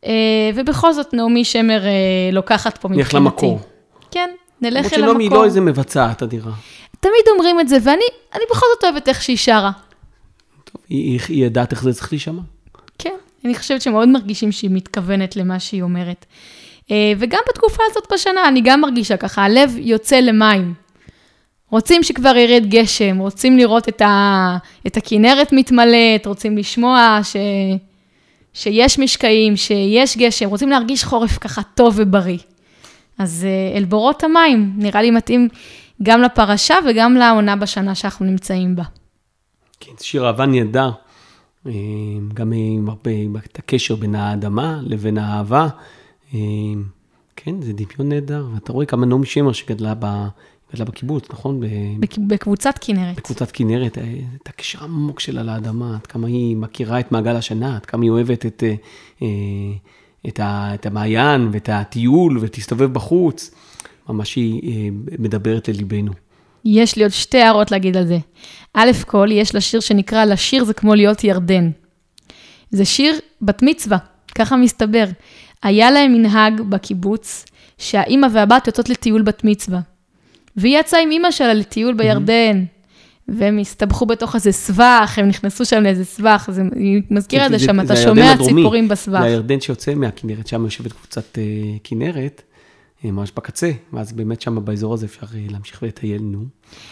אה, 0.07 0.13
ובכל 0.55 0.93
זאת, 0.93 1.15
נעמי 1.15 1.45
שמר 1.45 1.87
אה, 1.87 1.91
לוקחת 2.33 2.79
פה 2.79 2.89
מבחינתי. 2.89 3.05
נלך 3.05 3.15
למקור. 3.15 3.61
נלך 4.61 4.75
למרות 4.75 4.93
אל 4.93 4.99
שנעמי 4.99 5.25
היא 5.25 5.27
המקור. 5.27 5.39
לא 5.39 5.45
איזה 5.45 5.61
מבצעת 5.61 6.23
אדירה. 6.23 6.53
תמיד 7.01 7.29
אומרים 7.31 7.61
את 7.61 7.69
זה, 7.69 7.77
ואני 7.83 8.05
אני 8.35 8.45
בכל 8.51 8.67
זאת 8.75 8.85
אוהבת 8.85 9.09
איך 9.09 9.23
שהיא 9.23 9.37
שרה. 9.37 9.71
טוב, 10.65 10.83
היא, 10.89 11.21
היא, 11.29 11.47
ידעת 11.47 11.73
איך 11.73 11.83
זה 11.83 11.93
צריך 11.93 12.13
להישמע. 12.13 12.43
כן, 12.99 13.15
אני 13.45 13.55
חושבת 13.55 13.83
שמאוד 13.83 14.09
מרגישים 14.09 14.53
שהיא 14.53 14.71
מתכוונת 14.73 15.37
למה 15.37 15.61
שהיא 15.61 15.83
אומרת. 15.83 16.27
אה, 16.91 17.13
וגם 17.19 17.41
בתקופה 17.49 17.83
הזאת 17.91 18.13
בשנה, 18.13 18.49
אני 18.49 18.61
גם 18.61 18.81
מרגישה 18.81 19.17
ככה, 19.17 19.43
הלב 19.43 19.73
יוצא 19.79 20.17
למים. 20.17 20.75
רוצים 21.71 22.03
שכבר 22.03 22.37
ירד 22.37 22.67
גשם, 22.69 23.19
רוצים 23.19 23.59
לראות 23.59 23.89
את, 23.89 24.03
ה, 24.03 24.57
את 24.87 24.97
הכנרת 24.97 25.53
מתמלאת, 25.53 26.27
רוצים 26.27 26.59
לשמוע 26.59 27.21
ש, 27.23 27.37
שיש 28.53 28.99
משקעים, 28.99 29.57
שיש 29.57 30.17
גשם, 30.17 30.49
רוצים 30.49 30.71
להרגיש 30.71 31.05
חורף 31.05 31.39
ככה 31.39 31.63
טוב 31.75 31.95
ובריא. 31.97 32.39
אז 33.19 33.47
אל 33.77 33.85
בורות 33.85 34.25
המים, 34.25 34.73
נראה 34.77 35.03
לי 35.03 35.11
מתאים 35.11 35.49
גם 36.03 36.21
לפרשה 36.21 36.75
וגם 36.89 37.15
לעונה 37.15 37.57
בשנה 37.57 37.95
שאנחנו 37.95 38.27
נמצאים 38.27 38.77
בה. 38.77 38.83
כן, 39.81 39.93
שיר 40.01 40.27
אהבה 40.27 40.47
נהדר, 40.47 40.91
אה, 41.67 41.73
גם 42.35 42.53
עם 42.53 42.89
הרבה, 42.89 43.11
את 43.51 43.59
הקשר 43.59 43.97
בין 43.97 44.15
האדמה 44.15 44.81
לבין 44.83 45.19
האהבה. 45.19 45.69
אה, 46.35 46.39
כן, 47.37 47.63
זה 47.63 47.73
דמיון 47.73 48.13
נהדר, 48.13 48.47
ואתה 48.55 48.73
רואה 48.73 48.87
כמה 48.87 49.07
נעמי 49.07 49.27
שמר 49.27 49.53
שגדלה 49.53 49.95
ב... 49.99 50.27
גדלה 50.73 50.85
בקיבוץ, 50.85 51.31
נכון? 51.31 51.61
בקבוצת 52.29 52.79
כנרת. 52.81 53.17
בקבוצת 53.17 53.51
כנרת, 53.53 53.99
אה, 53.99 54.15
את 54.43 54.49
הקשר 54.49 54.81
העמוק 54.81 55.21
שלה 55.21 55.43
לאדמה, 55.43 55.95
עד 55.95 56.07
כמה 56.07 56.27
היא 56.27 56.57
מכירה 56.57 57.01
את 57.01 57.13
מעגל 57.13 57.37
השנה, 57.37 57.77
עד 57.77 57.87
כמה 57.87 58.03
היא 58.03 58.11
אוהבת 58.11 58.47
את, 58.47 58.63
את, 60.29 60.41
ה, 60.41 60.71
את 60.75 60.87
המעיין 60.87 61.49
ואת 61.53 61.69
הטיול 61.73 62.39
ותסתובב 62.41 62.93
בחוץ. 62.93 63.51
ממש 64.09 64.37
היא 64.37 64.93
מדברת 65.19 65.69
לליבנו. 65.69 66.13
יש 66.65 66.97
לי 66.97 67.03
עוד 67.03 67.13
שתי 67.13 67.39
הערות 67.39 67.71
להגיד 67.71 67.97
על 67.97 68.07
זה. 68.07 68.19
א' 68.75 68.91
כל, 69.07 69.29
יש 69.33 69.55
לה 69.55 69.61
שיר 69.61 69.81
שנקרא 69.81 70.25
לשיר 70.25 70.65
זה 70.65 70.75
כמו 70.75 70.95
להיות 70.95 71.25
ירדן. 71.25 71.71
זה 72.71 72.85
שיר 72.85 73.15
בת 73.43 73.63
מצווה, 73.63 73.99
ככה 74.35 74.57
מסתבר. 74.57 75.05
היה 75.63 75.91
להם 75.91 76.13
מנהג 76.13 76.61
בקיבוץ 76.61 77.45
שהאימא 77.79 78.27
והבת 78.33 78.67
יוצאות 78.67 78.89
לטיול 78.89 79.23
בת 79.23 79.45
מצווה. 79.45 79.81
והיא 80.57 80.79
יצאה 80.79 81.01
עם 81.01 81.11
אימא 81.11 81.31
שלה 81.31 81.55
לטיול 81.55 81.95
בירדן, 81.95 82.65
והם 83.29 83.59
הסתבכו 83.59 84.07
בתוך 84.07 84.35
איזה 84.35 84.53
סבך, 84.53 85.15
הם 85.17 85.29
נכנסו 85.29 85.65
שם 85.65 85.83
לאיזה 85.83 86.05
סבך, 86.05 86.49
זה, 86.53 86.63
היא 86.75 87.03
מזכירה 87.11 87.47
את 87.47 87.51
זה 87.51 87.59
שם, 87.59 87.81
אתה 87.81 87.97
שומע 87.97 88.35
ציפורים 88.45 88.89
בסבך. 88.89 89.21
זה 89.21 89.27
הירדן 89.27 89.61
שיוצא 89.61 89.95
מהכנרת, 89.95 90.47
שם 90.47 90.65
יושבת 90.65 90.93
קבוצת 90.93 91.35
uh, 91.35 91.79
כנרת. 91.85 92.43
אה, 93.05 93.11
ממש 93.11 93.33
בקצה, 93.37 93.71
ואז 93.93 94.13
באמת 94.13 94.41
שם 94.41 94.65
באזור 94.65 94.95
הזה 94.95 95.07
אפשר 95.07 95.27
אה, 95.35 95.41
להמשיך 95.51 95.83
ולטייל, 95.83 96.23
נו. 96.23 96.45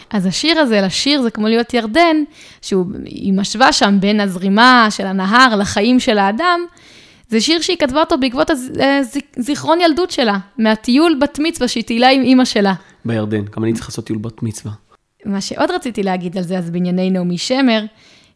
אז 0.09 0.25
השיר 0.25 0.59
הזה, 0.59 0.81
לשיר 0.81 1.21
זה 1.21 1.31
כמו 1.31 1.47
להיות 1.47 1.73
ירדן, 1.73 2.17
שהיא 2.61 3.33
משווה 3.33 3.73
שם 3.73 3.97
בין 3.99 4.19
הזרימה 4.19 4.87
של 4.89 5.05
הנהר 5.05 5.55
לחיים 5.55 5.99
של 5.99 6.17
האדם, 6.17 6.59
זה 7.29 7.41
שיר 7.41 7.61
שהיא 7.61 7.77
כתבה 7.77 7.99
אותו 7.99 8.17
בעקבות 8.17 8.51
הזיכרון 9.37 9.79
אה, 9.81 9.85
ילדות 9.85 10.11
שלה, 10.11 10.37
מהטיול 10.57 11.17
בת 11.21 11.39
מצווה 11.43 11.67
שהיא 11.67 11.83
טיילה 11.83 12.09
עם 12.09 12.21
אימא 12.21 12.45
שלה. 12.45 12.73
בירדן, 13.05 13.45
גם 13.55 13.63
אני 13.63 13.73
צריך 13.73 13.89
לעשות 13.89 14.05
טיול 14.05 14.19
בת 14.19 14.43
מצווה. 14.43 14.71
מה 15.25 15.41
שעוד 15.41 15.71
רציתי 15.71 16.03
להגיד 16.03 16.37
על 16.37 16.43
זה, 16.43 16.57
אז 16.57 16.69
בענייני 16.69 17.09
נעמי 17.09 17.37
שמר, 17.37 17.85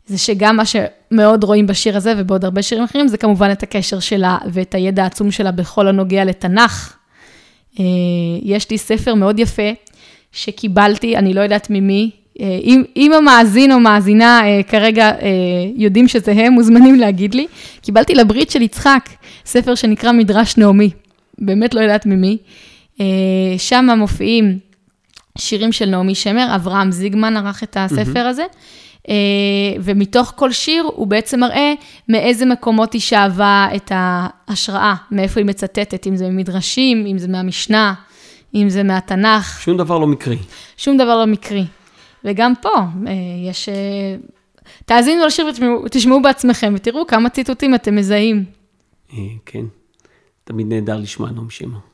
זה 0.06 0.18
שגם 0.18 0.58
מה 0.58 0.64
שמאוד 0.66 1.44
רואים 1.44 1.68
בשיר 1.68 1.98
הזה 1.98 2.14
ובעוד 2.18 2.46
הרבה 2.46 2.62
שירים 2.62 2.84
אחרים, 2.84 3.08
זה 3.08 3.18
כמובן 3.18 3.52
את 3.52 3.64
הקשר 3.64 4.00
שלה 4.00 4.38
ואת 4.52 4.76
הידע 4.76 5.04
העצום 5.04 5.32
שלה 5.32 5.52
בכל 5.52 5.88
הנוגע 5.88 6.26
לתנ"ך, 6.26 7.00
אה, 7.80 7.86
יש 8.44 8.70
לי 8.70 8.78
ספר 8.78 9.14
מאוד 9.14 9.40
יפה 9.40 9.72
שקיבלתי, 10.32 11.18
אני 11.18 11.34
לא 11.34 11.42
יודעת 11.42 11.68
ממי. 11.70 12.12
אה, 12.42 12.60
אם, 12.64 12.84
אם 12.96 13.14
המאזין 13.14 13.72
או 13.72 13.80
מאזינה 13.80 14.42
אה, 14.44 14.64
כרגע 14.64 15.12
יודעים 15.76 16.08
שזה 16.08 16.32
הם, 16.32 16.54
מוזמנים 16.54 16.96
להגיד 16.96 17.36
לי. 17.36 17.48
קיבלתי 17.82 18.16
לברית 18.16 18.52
של 18.52 18.62
יצחק, 18.62 19.10
ספר 19.46 19.76
שנקרא 19.76 20.12
מדרש 20.12 20.58
נעמי, 20.58 20.90
באמת 21.38 21.74
לא 21.74 21.82
יודעת 21.82 22.06
ממי. 22.06 22.38
שם 23.58 23.88
מופיעים 23.98 24.60
שירים 25.40 25.72
של 25.72 25.86
נעמי 25.86 26.16
שמר, 26.16 26.56
אברהם 26.56 26.92
זיגמן 26.92 27.38
ערך 27.38 27.64
את 27.64 27.78
הספר 27.80 28.20
הזה. 28.20 28.46
אה, 29.10 29.14
ומתוך 29.84 30.34
כל 30.36 30.52
שיר 30.52 30.84
הוא 30.96 31.08
בעצם 31.08 31.40
מראה 31.40 31.74
מאיזה 32.10 32.46
מקומות 32.46 32.94
היא 32.94 33.02
שאבה 33.02 33.68
את 33.76 33.92
ההשראה, 33.96 34.96
מאיפה 35.12 35.40
היא 35.40 35.48
מצטטת, 35.48 36.08
אם 36.08 36.16
זה 36.16 36.30
ממדרשים, 36.30 37.06
אם 37.06 37.18
זה 37.18 37.28
מהמשנה, 37.28 37.94
אם 38.56 38.70
זה 38.70 38.84
מהתנ"ך. 38.84 39.62
שום 39.62 39.78
דבר 39.78 39.98
לא 39.98 40.08
מקרי. 40.08 40.38
שום 40.78 40.98
דבר 40.98 41.18
לא 41.18 41.26
מקרי. 41.26 41.66
וגם 42.26 42.54
פה 42.62 42.76
אה, 43.08 43.14
יש... 43.50 43.70
אה, 43.70 44.16
תאזינו 44.86 45.26
לשיר 45.26 45.48
ותשמעו 45.86 46.22
בעצמכם 46.22 46.74
ותראו 46.76 47.08
כמה 47.08 47.30
ציטוטים 47.30 47.76
אתם 47.76 47.96
מזהים. 47.96 48.46
כן, 49.46 49.66
תמיד 50.44 50.68
נהדר 50.68 50.98
לשמוע 50.98 51.32
נעמי 51.32 51.52
שמר. 51.52 51.89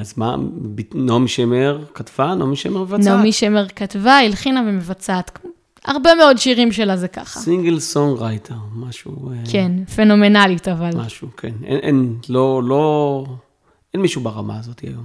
אז 0.00 0.14
מה, 0.16 0.36
נעמי 0.94 1.28
שמר 1.28 1.84
כתבה, 1.94 2.34
נעמי 2.34 2.56
שמר 2.56 2.82
מבצעת? 2.82 3.00
נעמי 3.00 3.32
שמר 3.32 3.68
כתבה, 3.68 4.18
הלחינה 4.18 4.62
ומבצעת. 4.66 5.38
הרבה 5.84 6.14
מאוד 6.14 6.38
שירים 6.38 6.72
שלה 6.72 6.96
זה 6.96 7.08
ככה. 7.08 7.40
סינגל 7.40 7.78
סונג 7.78 8.18
רייטר, 8.18 8.54
משהו... 8.74 9.30
אה, 9.30 9.36
כן, 9.52 9.72
פנומנלית 9.96 10.68
אבל. 10.68 10.90
משהו, 10.96 11.28
כן. 11.36 11.52
אין, 11.64 11.78
אין, 11.78 12.16
לא, 12.28 12.62
לא, 12.64 13.24
אין 13.94 14.02
מישהו 14.02 14.22
ברמה 14.22 14.58
הזאת 14.58 14.80
היום. 14.80 15.04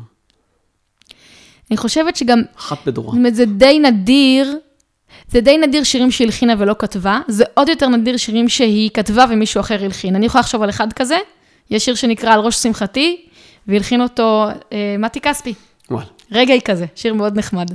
אני 1.72 1.78
חושבת 1.78 2.16
שגם... 2.16 2.42
אחת 2.58 2.78
בדורה. 2.86 3.08
זאת 3.08 3.18
אומרת, 3.18 3.36
זה 3.36 3.46
די 3.46 3.80
נדיר, 3.80 4.58
זה 5.32 5.42
די 5.42 5.58
נדיר 5.58 5.84
שירים 5.84 6.12
שהיא 6.12 6.26
הלחינה 6.26 6.54
ולא 6.58 6.76
כתבה, 6.80 7.20
זה 7.28 7.44
עוד 7.54 7.70
יותר 7.70 7.88
נדיר 7.88 8.18
שירים 8.18 8.50
שהיא 8.50 8.90
כתבה 8.94 9.26
ומישהו 9.30 9.62
אחר 9.62 9.84
הלחין. 9.84 10.16
אני 10.16 10.26
יכולה 10.26 10.40
לחשוב 10.40 10.62
על 10.62 10.70
אחד 10.70 10.94
כזה, 10.94 11.18
יש 11.70 11.86
שיר 11.86 11.96
שנקרא 11.96 12.34
על 12.34 12.40
ראש 12.40 12.56
שמחתי, 12.56 13.27
והלחין 13.68 14.02
אותו 14.02 14.48
אה, 14.72 14.96
מתי 15.00 15.22
כספי. 15.22 15.54
וואל. 15.92 16.06
רגעי 16.32 16.62
כזה, 16.62 16.86
שיר 16.96 17.14
מאוד 17.14 17.38
נחמד. 17.38 17.68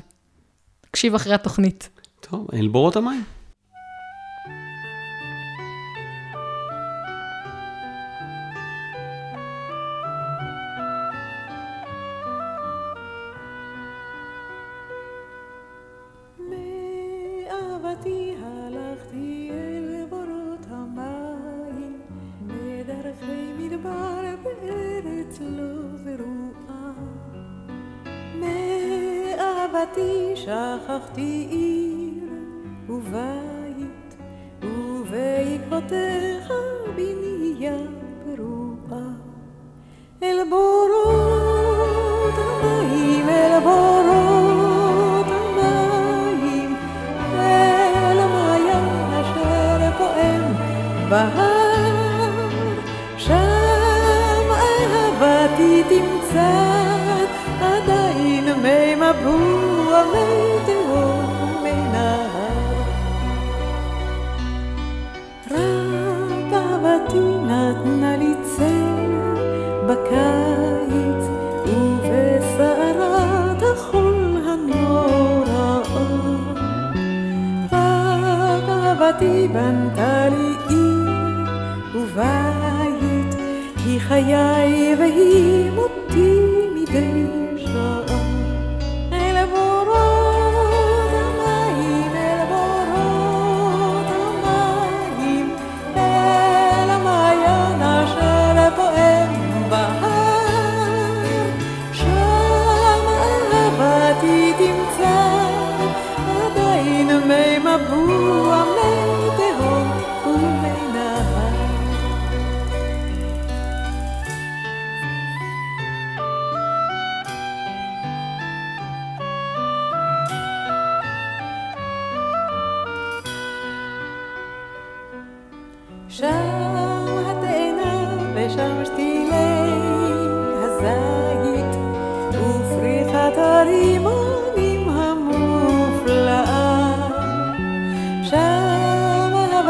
תקשיב 0.81 1.15
אחרי 1.15 1.35
התוכנית. 1.35 1.89
טוב, 2.21 2.47
אל 2.55 2.69
בורות 2.69 2.97
המים. 2.97 3.25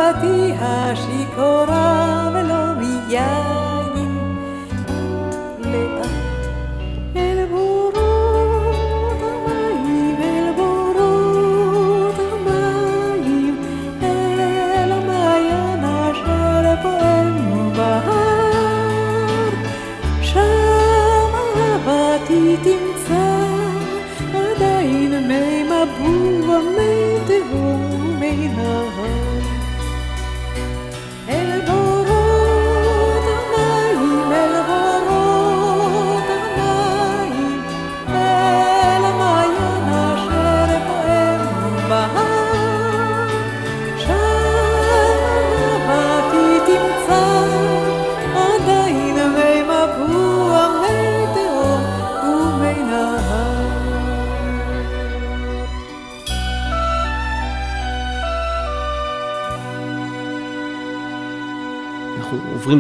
אהבתי 0.02 0.54
השיכורה 0.61 2.30
ולא 2.35 2.75
מיין 2.75 3.62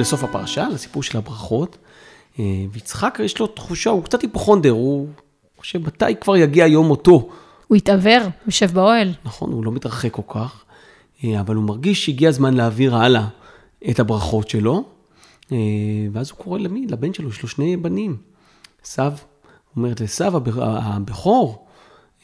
לסוף 0.02 0.24
הפרשה, 0.24 0.68
לסיפור 0.68 1.02
של 1.02 1.18
הברכות. 1.18 1.78
אה, 2.38 2.44
ויצחק, 2.72 3.18
יש 3.22 3.38
לו 3.38 3.46
תחושה, 3.46 3.90
הוא 3.90 4.04
קצת 4.04 4.22
היפוכונדר, 4.22 4.70
הוא 4.70 5.08
חושב 5.58 5.86
מתי 5.86 6.16
כבר 6.20 6.36
יגיע 6.36 6.66
יום 6.66 6.86
מותו. 6.86 7.28
הוא 7.68 7.76
התעוור, 7.76 8.20
הוא 8.22 8.30
יושב 8.46 8.70
באוהל. 8.70 9.12
נכון, 9.24 9.52
הוא 9.52 9.64
לא 9.64 9.72
מתרחק 9.72 10.10
כל 10.12 10.22
כך, 10.28 10.64
אה, 11.24 11.40
אבל 11.40 11.54
הוא 11.54 11.64
מרגיש 11.64 12.06
שהגיע 12.06 12.28
הזמן 12.28 12.54
להעביר 12.54 12.96
הלאה 12.96 13.26
את 13.90 14.00
הברכות 14.00 14.48
שלו. 14.48 14.84
אה, 15.52 15.56
ואז 16.12 16.30
הוא 16.30 16.38
קורא 16.38 16.58
למי? 16.58 16.86
לבן 16.86 17.14
שלו, 17.14 17.28
יש 17.28 17.42
לו 17.42 17.48
שני 17.48 17.76
בנים. 17.76 18.16
עשו, 18.82 19.02
הוא 19.02 19.10
אומר 19.76 19.92
לעשו 20.00 20.24
הב- 20.24 20.58
הבכור, 20.60 21.66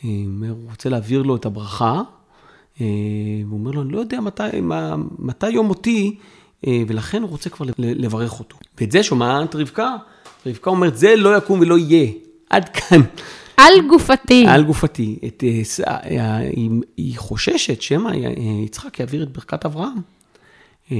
הוא 0.02 0.10
אומר, 0.26 0.50
הוא 0.50 0.70
רוצה 0.70 0.88
להעביר 0.88 1.22
לו 1.22 1.36
את 1.36 1.46
הברכה, 1.46 2.02
והוא 2.80 2.88
אומר 3.50 3.70
לו, 3.70 3.82
אני 3.82 3.92
לא 3.92 3.98
יודע 4.00 4.20
מתי, 4.20 4.42
מתי 5.18 5.50
יום 5.50 5.66
מותי, 5.66 6.18
ולכן 6.66 7.22
הוא 7.22 7.30
רוצה 7.30 7.50
כבר 7.50 7.66
לברך 7.78 8.38
אותו. 8.38 8.56
ואת 8.80 8.92
זה 8.92 9.02
שומעת 9.02 9.54
רבקה, 9.54 9.96
רבקה 10.46 10.70
אומרת, 10.70 10.96
זה 10.96 11.16
לא 11.16 11.36
יקום 11.36 11.60
ולא 11.60 11.78
יהיה, 11.78 12.10
עד 12.50 12.68
כאן. 12.68 13.00
על 13.56 13.72
גופתי. 13.88 14.46
על 14.48 14.64
גופתי. 14.64 15.18
את, 15.26 15.44
אה, 15.46 15.94
אה, 15.94 16.36
היא, 16.36 16.70
היא 16.96 17.18
חוששת 17.18 17.82
שמא 17.82 18.08
אה, 18.08 18.14
יצחק 18.64 19.00
יעביר 19.00 19.22
את 19.22 19.32
ברכת 19.32 19.64
אברהם 19.64 20.00
אה, 20.92 20.96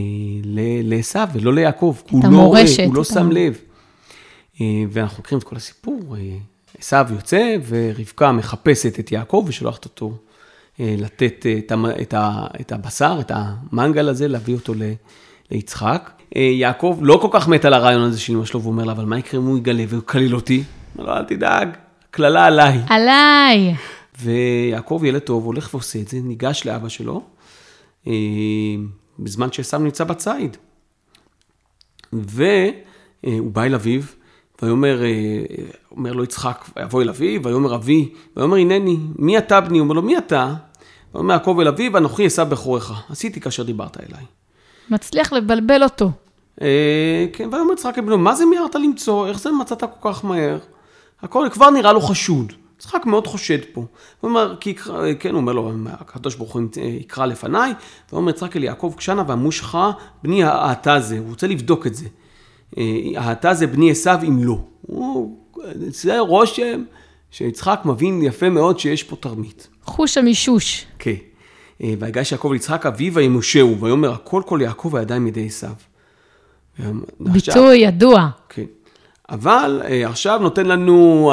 לעשו 0.83 1.19
ולא 1.33 1.55
ליעקב. 1.55 1.97
הוא 2.11 2.23
לא 2.23 2.29
המורשת, 2.29 2.85
הוא 2.87 2.95
לא 2.95 3.01
את 3.01 3.07
שם 3.07 3.33
לב. 3.33 3.59
אה, 4.61 4.85
ואנחנו 4.91 5.23
מכירים 5.23 5.39
את 5.39 5.45
כל 5.45 5.57
הסיפור. 5.57 6.17
אה, 6.17 6.37
עשו 6.79 7.15
יוצא 7.15 7.57
ורבקה 7.69 8.33
מחפשת 8.33 9.01
את 9.01 9.13
יעקב 9.13 9.45
ושולחת 9.49 9.85
אותו 9.85 10.13
אה, 10.81 10.95
לתת 10.99 11.47
אה, 11.47 11.59
את, 11.59 11.73
את, 12.03 12.15
את 12.61 12.73
הבשר, 12.73 13.17
את 13.21 13.33
המנגל 13.35 14.09
הזה, 14.09 14.29
להביא 14.29 14.55
אותו 14.55 14.75
ל, 14.75 14.83
ליצחק. 15.51 16.11
אה, 16.37 16.43
יעקב 16.43 16.99
לא 17.03 17.19
כל 17.23 17.29
כך 17.31 17.49
מת 17.49 17.65
על 17.65 17.75
הרעיון 17.75 18.03
הזה 18.03 18.21
של 18.21 18.33
אמא 18.33 18.45
שלו, 18.45 18.61
והוא 18.61 18.73
אומר 18.73 18.85
לה, 18.85 18.93
אבל 18.93 19.05
מה 19.05 19.19
יקרה 19.19 19.41
אם 19.41 19.47
הוא 19.47 19.59
יגלה 19.59 19.85
ויקלל 19.89 20.35
אותי? 20.35 20.63
אומר 20.99 21.11
לו, 21.11 21.17
אל 21.17 21.25
תדאג, 21.25 21.69
קללה 22.11 22.47
עליי. 22.47 22.81
עליי. 22.89 23.75
ויעקב 24.23 25.03
ילד 25.05 25.21
טוב, 25.21 25.45
הולך 25.45 25.75
ועושה 25.75 25.99
את 25.99 26.09
זה, 26.09 26.19
ניגש 26.23 26.67
לאבא 26.67 26.89
שלו, 26.89 27.23
אה, 28.07 28.13
בזמן 29.19 29.53
שעשו 29.53 29.79
נמצא 29.79 30.05
בציד. 30.05 30.57
והוא 32.13 33.51
בא 33.53 33.63
אל 33.63 33.75
אביו, 33.75 34.03
ויאמר, 34.63 35.03
אה, 35.05 35.09
אומר 35.91 36.13
לו 36.13 36.25
יצחק, 36.25 36.65
ויבוא 36.77 37.03
אל 37.03 37.09
אביו, 37.09 37.45
ויאמר 37.45 37.75
אבי, 37.75 38.09
ויאמר 38.37 38.57
הנני, 38.57 38.97
מי 39.17 39.39
אתה 39.39 39.61
בני? 39.61 39.79
הוא 39.79 39.85
אומר 39.85 39.95
לו, 39.95 40.03
מי 40.03 40.19
אתה? 40.19 40.55
ויאמר 41.15 41.35
יעקב 41.35 41.59
אל 41.61 41.69
אביו, 41.69 41.97
אנוכי 41.97 42.27
עשו 42.27 42.47
בכורך, 42.47 43.11
עשיתי 43.11 43.41
כאשר 43.41 43.63
דיברת 43.63 43.97
אליי. 43.97 44.25
מצליח 44.91 45.33
לבלבל 45.33 45.83
אותו. 45.83 46.11
אה, 46.63 47.27
כן, 47.33 47.49
ויאמר 47.53 47.73
יצחק 47.73 47.99
לבנו, 47.99 48.19
מה 48.19 48.35
זה 48.35 48.47
מיהרת 48.47 48.75
למצוא? 48.75 49.27
איך 49.27 49.41
זה 49.41 49.51
מצאת 49.51 49.85
כל 50.01 50.13
כך 50.13 50.25
מהר? 50.25 50.59
הכל 51.23 51.49
כבר 51.53 51.71
נראה 51.71 51.93
לו 51.93 52.01
חשוד. 52.01 52.53
יצחק 52.79 53.07
מאוד 53.07 53.27
חושד 53.27 53.59
פה. 53.73 53.85
הוא 54.21 54.29
אומר, 54.29 54.57
כי 54.61 54.71
יקרא, 54.71 55.15
כן, 55.21 55.31
הוא 55.31 55.41
אומר 55.41 55.53
לו, 55.53 55.73
הקדוש 55.87 56.35
ברוך 56.35 56.53
הוא 56.53 56.63
יקרא 56.77 57.27
לפניי, 57.27 57.73
ואומר 58.13 58.31
יצחק 58.31 58.57
אל 58.57 58.65
יעקב, 58.65 58.95
קשנה 58.97 59.23
ואמושך 59.29 59.75
בני 60.23 60.45
האתה 60.45 61.01
זה, 61.01 61.19
הוא 61.19 61.29
רוצה 61.29 61.47
לבדוק 61.47 61.87
את 61.87 61.95
זה. 61.95 62.07
אה, 62.79 62.85
האתה 63.17 63.55
זה 63.55 63.67
בני 63.67 63.91
עשיו 63.91 64.19
אם 64.29 64.45
לא. 64.45 64.59
הוא, 64.83 65.39
זה 65.89 66.19
רושם 66.19 66.83
שיצחק 67.31 67.81
מבין 67.85 68.23
יפה 68.23 68.49
מאוד 68.49 68.79
שיש 68.79 69.03
פה 69.03 69.17
תרמית. 69.17 69.69
חוש 69.85 70.19
המישוש. 70.19 70.87
כן. 70.99 71.11
אה, 71.11 71.17
ויגש 71.81 72.33
יעקב 72.33 72.53
ליצחק 72.53 72.87
אביו 72.87 73.15
וימושהו, 73.15 73.81
ויאמר 73.81 74.13
הכל 74.13 74.43
כל 74.47 74.61
יעקב 74.63 74.97
הידיים 74.97 75.27
ידי 75.27 75.47
עשיו. 75.47 75.73
ביטוי 77.21 77.77
ידוע. 77.77 78.29
כן. 78.49 78.65
אבל 79.29 79.83
אה, 79.85 80.09
עכשיו 80.09 80.39
נותן 80.43 80.67
לנו, 80.67 81.33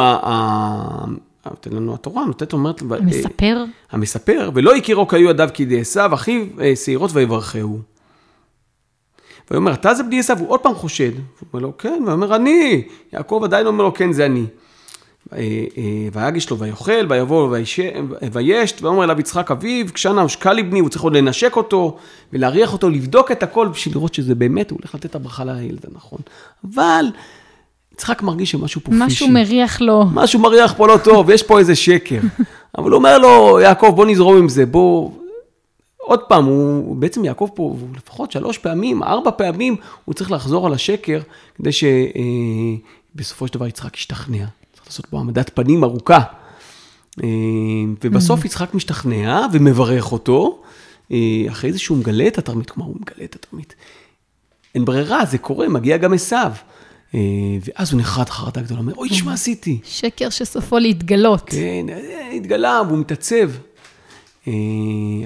נותן 1.46 1.72
לנו 1.72 1.94
התורה, 1.94 2.26
נותנת, 2.26 2.54
אומרת, 2.54 2.82
אה, 2.82 2.98
המספר. 2.98 3.64
המספר, 3.92 4.50
ולא 4.54 4.76
הכירו 4.76 5.08
כי 5.08 5.16
היו 5.16 5.30
ידיו 5.30 5.50
כידי 5.54 5.80
עשיו, 5.80 6.14
אחיו 6.14 6.46
אה, 6.62 6.76
שעירות 6.76 7.12
ויברכהו. 7.14 7.80
ויאמר, 9.52 9.74
אתה 9.74 9.94
זה 9.94 10.04
בני 10.04 10.20
עשיו, 10.20 10.40
הוא 10.40 10.50
עוד 10.50 10.60
פעם 10.60 10.74
חושד. 10.74 11.16
הוא 11.16 11.24
אומר 11.54 11.64
לו, 11.64 11.78
כן, 11.78 12.04
ויאמר, 12.08 12.36
אני. 12.36 12.84
יעקב 13.14 13.42
עדיין 13.44 13.68
אומר 13.68 13.84
לו, 13.84 13.94
כן, 13.94 14.12
זה 14.12 14.26
אני. 14.26 14.46
אה, 15.34 15.38
אה, 15.78 15.84
ויגש 16.14 16.50
לו 16.50 16.58
ויאכל, 16.60 17.06
ויבוא 17.10 17.50
ויש- 17.50 17.80
וישת, 18.32 18.82
ויאמר 18.84 19.04
אליו 19.04 19.20
יצחק 19.20 19.52
אביו, 19.52 19.86
קשנה 19.94 20.26
ושקע 20.26 20.54
לי 20.54 20.64
בני, 20.64 20.80
הוא 20.80 20.90
צריך 20.90 21.02
עוד 21.04 21.16
לנשק 21.16 21.56
אותו, 21.56 21.98
ולהריח 22.34 22.74
אותו, 22.74 22.90
לבדוק 22.90 23.32
את 23.32 23.44
הכל, 23.44 23.68
בשביל 23.68 23.96
לראות 23.96 24.14
שזה 24.14 24.36
באמת, 24.36 24.72
הוא 24.72 24.80
הולך 24.82 24.96
לתת 24.96 25.06
את 25.06 25.16
הברכה 25.16 25.46
לילד 25.46 25.86
הנכון. 25.92 26.20
אבל 26.64 27.06
יצחק 27.94 28.22
מרגיש 28.22 28.52
שמשהו 28.52 28.82
פה 28.82 28.92
פישי. 28.92 29.04
משהו 29.06 29.28
מריח 29.28 29.82
לו. 29.82 30.06
משהו 30.14 30.40
מריח 30.40 30.74
פה 30.78 30.88
לא 30.88 30.98
טוב, 31.04 31.30
יש 31.30 31.44
פה 31.44 31.60
איזה 31.60 31.76
שקר. 31.76 32.20
אבל 32.78 32.92
הוא 32.92 32.98
אומר 32.98 33.18
לו, 33.18 33.60
יעקב, 33.60 33.92
בוא 33.96 34.06
נזרום 34.06 34.38
עם 34.38 34.50
זה, 34.50 34.66
בוא... 34.66 35.12
עוד 35.98 36.20
פעם, 36.20 36.46
הוא, 36.46 36.96
בעצם 36.96 37.26
יעקב 37.26 37.50
פה, 37.54 37.64
הוא 37.64 37.78
לפחות 37.98 38.32
שלוש 38.32 38.58
פעמים, 38.58 39.04
ארבע 39.04 39.32
פעמים, 39.32 39.76
הוא 40.06 40.16
צריך 40.16 40.32
לחזור 40.32 40.66
על 40.68 40.74
השקר, 40.74 41.20
כדי 41.58 41.70
שבסופו 41.72 43.48
של 43.48 43.54
דבר 43.54 43.68
יצחק 43.68 43.98
ישתכנע. 43.98 44.46
לעשות 44.86 45.06
פה 45.06 45.18
העמדת 45.18 45.52
פנים 45.54 45.84
ארוכה. 45.84 46.20
אה, 47.24 47.30
ובסוף 48.04 48.46
יצחק 48.46 48.74
משתכנע 48.74 49.46
ומברך 49.54 50.12
אותו, 50.12 50.62
אה, 51.12 51.46
אחרי 51.50 51.74
זה 51.74 51.80
שהוא 51.80 51.98
מגלה 51.98 52.28
את 52.28 52.38
התרמית, 52.38 52.70
כלומר, 52.70 52.90
הוא 52.90 52.98
מגלה 53.02 53.24
את 53.24 53.36
התרמית. 53.36 53.76
אין 54.76 54.86
ברירה, 54.86 55.26
זה 55.26 55.38
קורה, 55.38 55.68
מגיע 55.68 55.98
גם 55.98 56.14
עשיו. 56.14 56.52
אה, 57.16 57.20
ואז 57.66 57.92
הוא 57.92 58.02
נחרד 58.02 58.30
חרדה 58.30 58.62
גדולה, 58.62 58.80
אומר, 58.80 58.94
אוי, 58.94 59.10
מה 59.26 59.34
עשיתי? 59.34 59.80
שקר 59.84 60.30
שסופו 60.30 60.80
להתגלות. 60.80 61.50
כן, 61.50 61.86
התגלה, 62.36 62.82
והוא 62.88 62.98
מתעצב 62.98 63.52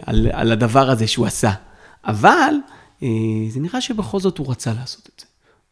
על, 0.05 0.27
על 0.33 0.51
הדבר 0.51 0.89
הזה 0.89 1.07
שהוא 1.07 1.25
עשה. 1.25 1.51
אבל 2.05 2.53
זה 3.49 3.59
נראה 3.59 3.81
שבכל 3.81 4.19
זאת 4.19 4.37
הוא 4.37 4.51
רצה 4.51 4.73
לעשות 4.73 5.09
את 5.15 5.19
זה. 5.19 5.25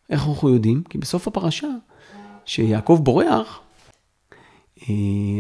איך 0.10 0.28
אנחנו 0.28 0.50
יודעים? 0.50 0.84
כי 0.90 0.98
בסוף 0.98 1.28
הפרשה, 1.28 1.68
שיעקב 2.46 3.00
בורח, 3.04 3.60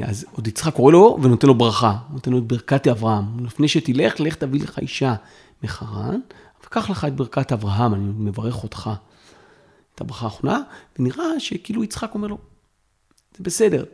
אז 0.03 0.25
עוד 0.31 0.47
יצחק 0.47 0.73
קורא 0.73 0.91
לו 0.91 1.17
ונותן 1.21 1.47
לו 1.47 1.55
ברכה, 1.55 1.95
נותן 2.09 2.31
לו 2.31 2.37
את 2.37 2.43
ברכת 2.43 2.87
אברהם. 2.87 3.45
לפני 3.45 3.67
שתלך, 3.67 4.19
לך 4.19 4.35
תביא 4.35 4.61
לך 4.61 4.79
אישה 4.79 5.15
מחרן, 5.63 6.19
וקח 6.65 6.89
לך 6.89 7.05
את 7.05 7.15
ברכת 7.15 7.51
אברהם, 7.51 7.93
אני 7.93 8.03
מברך 8.17 8.63
אותך. 8.63 8.89
את 9.95 10.01
הברכה 10.01 10.25
האחרונה, 10.25 10.61
ונראה 10.99 11.39
שכאילו 11.39 11.83
יצחק 11.83 12.11
אומר 12.13 12.27
לו, 12.27 12.37
זה 13.37 13.43
בסדר, 13.43 13.85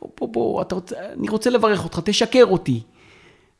בוא, 0.00 0.10
בוא, 0.18 0.28
בוא, 0.28 0.62
אתה 0.62 0.74
רוצה, 0.74 0.96
אני 1.12 1.28
רוצה 1.28 1.50
לברך 1.50 1.84
אותך, 1.84 2.00
תשקר 2.04 2.44
אותי. 2.44 2.82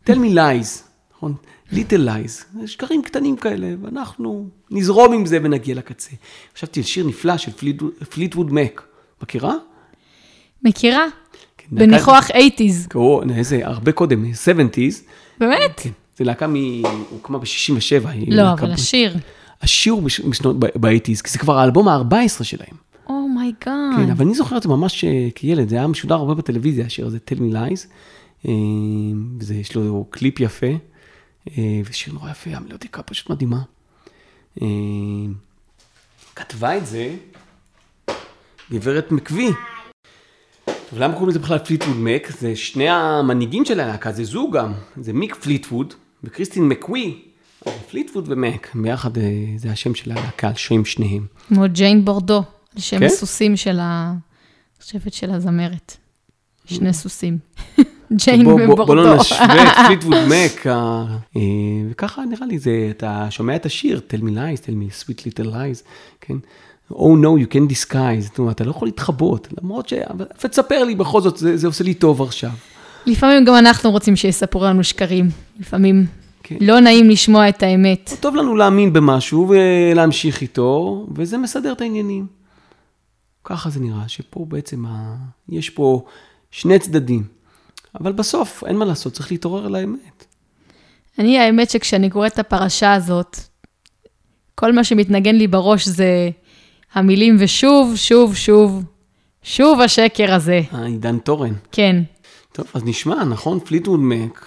tell 0.04 0.16
me 0.16 0.34
lies, 0.34 0.82
נכון? 1.16 1.34
little 1.72 1.96
lies, 1.96 2.44
שקרים 2.66 3.02
קטנים 3.02 3.36
כאלה, 3.36 3.74
ואנחנו 3.82 4.48
נזרום 4.70 5.12
עם 5.12 5.26
זה 5.26 5.38
ונגיע 5.42 5.74
לקצה. 5.74 6.10
חשבתי 6.54 6.80
על 6.80 6.86
שיר 6.86 7.06
נפלא 7.06 7.36
של 7.36 7.52
פליטווד 8.10 8.52
מק. 8.52 8.82
מכירה? 9.22 9.54
מכירה? 10.62 11.04
כן, 11.58 11.66
בניחוח 11.70 12.30
80's. 12.30 12.88
קראו, 12.88 13.22
איזה, 13.34 13.60
הרבה 13.66 13.92
קודם, 13.92 14.24
70's. 14.24 15.02
באמת? 15.38 15.72
כן. 15.76 15.90
זה 16.16 16.24
להקה 16.24 16.46
מ... 16.46 16.54
הוקמה 17.10 17.38
ב-67. 17.38 18.06
לא, 18.28 18.52
אבל 18.52 18.72
השיר. 18.72 19.16
השיר 19.62 19.92
הוא 19.92 20.02
בשנות, 20.02 20.58
ב-80's, 20.58 21.22
כי 21.22 21.30
זה 21.30 21.38
כבר 21.38 21.58
האלבום 21.58 21.88
ה-14 21.88 22.44
שלהם. 22.44 22.76
Oh 23.08 23.30
my 23.30 23.52
God. 23.52 23.96
כן, 23.96 24.10
אבל 24.10 24.24
אני 24.24 24.34
זוכר 24.34 24.56
את 24.56 24.62
זה 24.62 24.68
ממש 24.68 25.04
אה, 25.04 25.28
כילד, 25.34 25.68
זה 25.68 25.76
היה 25.76 25.86
משודר 25.86 26.14
הרבה 26.14 26.34
בטלוויזיה, 26.34 26.86
השיר 26.86 27.06
הזה, 27.06 27.18
Tell 27.30 27.38
Me 27.38 27.54
Lies. 27.54 27.86
אה, 28.48 28.52
וזה, 29.38 29.54
יש 29.54 29.74
לו 29.74 30.06
קליפ 30.10 30.40
יפה, 30.40 30.66
אה, 31.58 31.80
ושיר 31.84 32.14
נורא 32.14 32.30
יפה, 32.30 32.50
המלודיקה 32.50 33.02
פשוט 33.02 33.30
מדהימה. 33.30 33.60
כתבה 36.34 36.76
את 36.76 36.86
זה 36.86 37.14
גברת 38.70 39.12
מקווי. 39.12 39.52
טוב, 40.90 40.98
למה 40.98 41.12
קוראים 41.12 41.28
לזה 41.28 41.38
בכלל 41.38 41.58
פליטווד 41.58 41.96
מק? 41.96 42.28
זה 42.38 42.56
שני 42.56 42.88
המנהיגים 42.88 43.64
של 43.64 43.80
הלהקה, 43.80 44.12
זה 44.12 44.24
זוג 44.24 44.56
גם, 44.56 44.72
זה 45.00 45.12
מיק 45.12 45.34
פליטווד 45.34 45.94
וקריסטין 46.24 46.68
מקווי. 46.68 47.22
פליטווד 47.90 48.24
ומק, 48.28 48.68
ביחד 48.74 49.18
אה, 49.18 49.22
זה 49.56 49.70
השם 49.70 49.94
של 49.94 50.12
הלהקה, 50.12 50.48
על 50.48 50.54
שם 50.54 50.84
שניהם. 50.84 51.26
כמו 51.48 51.64
ג'יין 51.72 52.04
בורדו, 52.04 52.42
על 52.74 52.80
שם 52.80 52.98
כן? 52.98 53.06
הסוסים 53.06 53.56
של 53.56 53.78
ה... 53.80 54.10
אני 54.10 54.82
חושבת 54.84 55.12
של 55.12 55.30
הזמרת. 55.30 55.96
שני 56.64 56.92
סוסים. 56.92 57.38
ג'יין 58.24 58.44
בוא, 58.44 58.60
בוא, 58.66 58.84
בוא 58.84 58.96
לא 58.96 59.00
ובורדו. 59.00 59.20
נשווה 59.20 59.62
את 59.62 59.76
פליטווד 59.86 60.16
מק, 60.28 60.66
אה, 60.66 61.42
וככה 61.90 62.22
נראה 62.24 62.46
לי, 62.46 62.58
זה, 62.58 62.88
אתה 62.90 63.26
שומע 63.30 63.56
את 63.56 63.66
השיר, 63.66 64.00
tell 64.10 64.20
me 64.20 64.30
lies, 64.30 64.66
tell 64.66 64.72
me 64.72 65.04
sweet 65.04 65.20
little 65.20 65.46
lies, 65.46 65.82
כן? 66.20 66.36
Oh 66.92 66.94
no, 66.94 67.42
you 67.42 67.52
can 67.52 67.72
disguise, 67.72 68.20
זאת 68.20 68.38
אומרת, 68.38 68.54
אתה 68.54 68.64
לא 68.64 68.70
יכול 68.70 68.88
להתחבא, 68.88 69.48
למרות 69.62 69.88
ש... 69.88 69.92
אבל 69.92 70.24
תספר 70.38 70.84
לי 70.84 70.94
בכל 70.94 71.20
זאת, 71.20 71.36
זה, 71.36 71.56
זה 71.56 71.66
עושה 71.66 71.84
לי 71.84 71.94
טוב 71.94 72.22
עכשיו. 72.22 72.50
לפעמים 73.06 73.44
גם 73.44 73.54
אנחנו 73.54 73.90
רוצים 73.90 74.16
שיספרו 74.16 74.64
לנו 74.64 74.84
שקרים. 74.84 75.28
לפעמים 75.60 76.06
כן. 76.42 76.56
לא 76.60 76.80
נעים 76.80 77.10
לשמוע 77.10 77.48
את 77.48 77.62
האמת. 77.62 78.12
טוב 78.20 78.36
לנו 78.36 78.56
להאמין 78.56 78.92
במשהו 78.92 79.48
ולהמשיך 79.48 80.40
איתו, 80.40 81.06
וזה 81.14 81.38
מסדר 81.38 81.72
את 81.72 81.80
העניינים. 81.80 82.26
ככה 83.44 83.70
זה 83.70 83.80
נראה, 83.80 84.08
שפה 84.08 84.46
בעצם 84.48 84.86
ה... 84.86 85.16
יש 85.48 85.70
פה 85.70 86.04
שני 86.50 86.78
צדדים. 86.78 87.24
אבל 88.00 88.12
בסוף, 88.12 88.64
אין 88.66 88.76
מה 88.76 88.84
לעשות, 88.84 89.12
צריך 89.12 89.32
להתעורר 89.32 89.66
על 89.66 89.74
האמת. 89.74 90.24
אני, 91.18 91.38
האמת 91.38 91.70
שכשאני 91.70 92.10
קוראת 92.10 92.32
את 92.32 92.38
הפרשה 92.38 92.94
הזאת, 92.94 93.36
כל 94.54 94.72
מה 94.72 94.84
שמתנגן 94.84 95.36
לי 95.36 95.46
בראש 95.46 95.88
זה 95.88 96.30
המילים 96.96 97.36
ושוב, 97.38 97.96
שוב, 97.96 98.36
שוב, 98.36 98.84
שוב 99.42 99.80
השקר 99.80 100.34
הזה. 100.34 100.60
עידן 100.84 101.18
תורן. 101.18 101.52
כן. 101.72 102.02
טוב, 102.52 102.66
אז 102.74 102.84
נשמע, 102.84 103.24
נכון? 103.24 103.60
פליטווד 103.60 104.00
מק, 104.00 104.46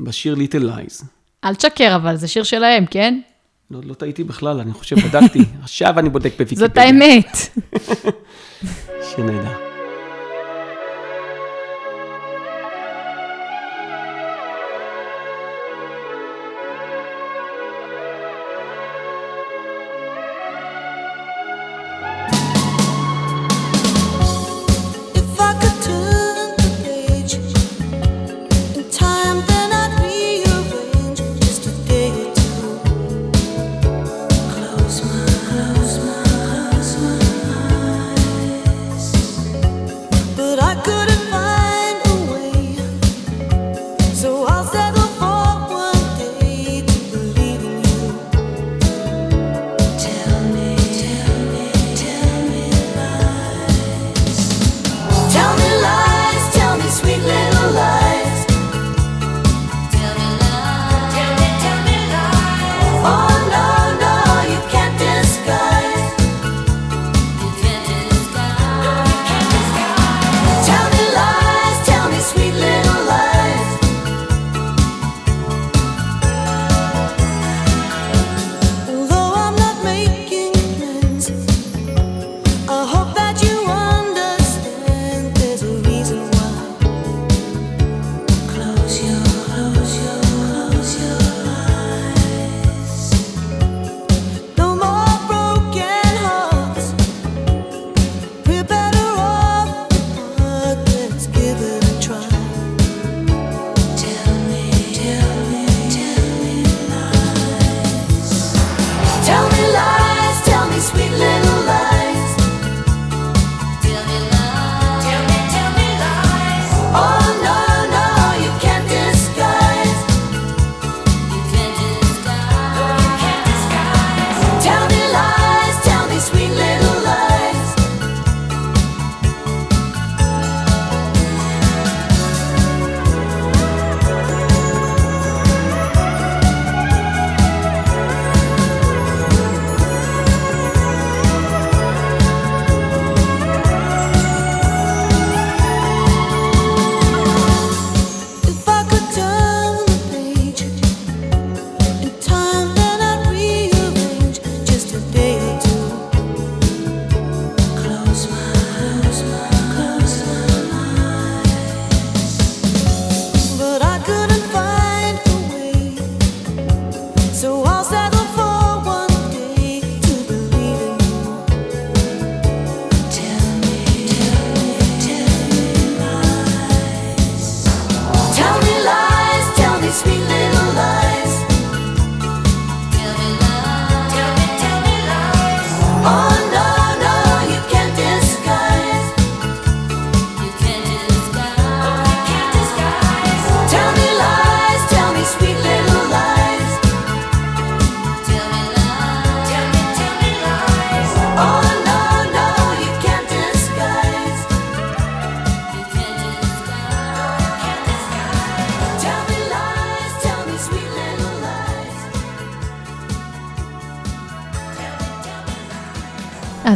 בשיר 0.00 0.34
Little 0.34 0.58
Lies. 0.58 1.04
אל 1.44 1.54
תשקר 1.54 1.96
אבל, 1.96 2.16
זה 2.16 2.28
שיר 2.28 2.42
שלהם, 2.42 2.86
כן? 2.86 3.20
לא, 3.70 3.80
לא 3.84 3.94
טעיתי 3.94 4.24
בכלל, 4.24 4.60
אני 4.60 4.72
חושב, 4.72 4.96
בדקתי. 4.96 5.38
עכשיו 5.62 5.98
אני 5.98 6.10
בודק 6.10 6.32
בוויקיפדיה. 6.32 6.68
זאת 6.68 6.78
האמת. 6.78 7.36
שיר 9.14 9.24
So 44.24 44.46
I 44.46 44.53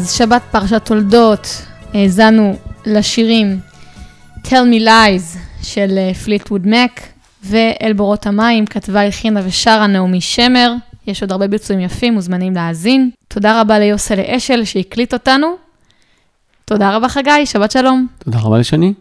שבת 0.08 0.42
פרשת 0.50 0.84
תולדות, 0.84 1.62
האזנו 1.94 2.56
לשירים 2.86 3.60
Tell 4.44 4.64
Me 4.72 4.86
Lies 4.86 5.38
של 5.62 5.98
פליטווד 6.24 6.66
מק, 6.66 7.00
ואל 7.44 7.92
בורות 7.96 8.26
המים 8.26 8.66
כתבה, 8.66 9.00
הלחינה 9.00 9.40
ושרה 9.44 9.86
נעמי 9.86 10.20
שמר. 10.20 10.72
יש 11.06 11.22
עוד 11.22 11.32
הרבה 11.32 11.48
ביצועים 11.48 11.80
יפים, 11.80 12.14
מוזמנים 12.14 12.54
להאזין. 12.54 13.10
תודה 13.28 13.60
רבה 13.60 13.78
ליוסל 13.78 14.20
אשל 14.20 14.64
שהקליט 14.64 15.12
אותנו. 15.12 15.46
תודה 16.64 16.96
רבה 16.96 17.08
חגי, 17.08 17.46
שבת 17.46 17.70
שלום. 17.70 18.06
תודה 18.18 18.38
רבה 18.38 18.58
לשני. 18.58 18.92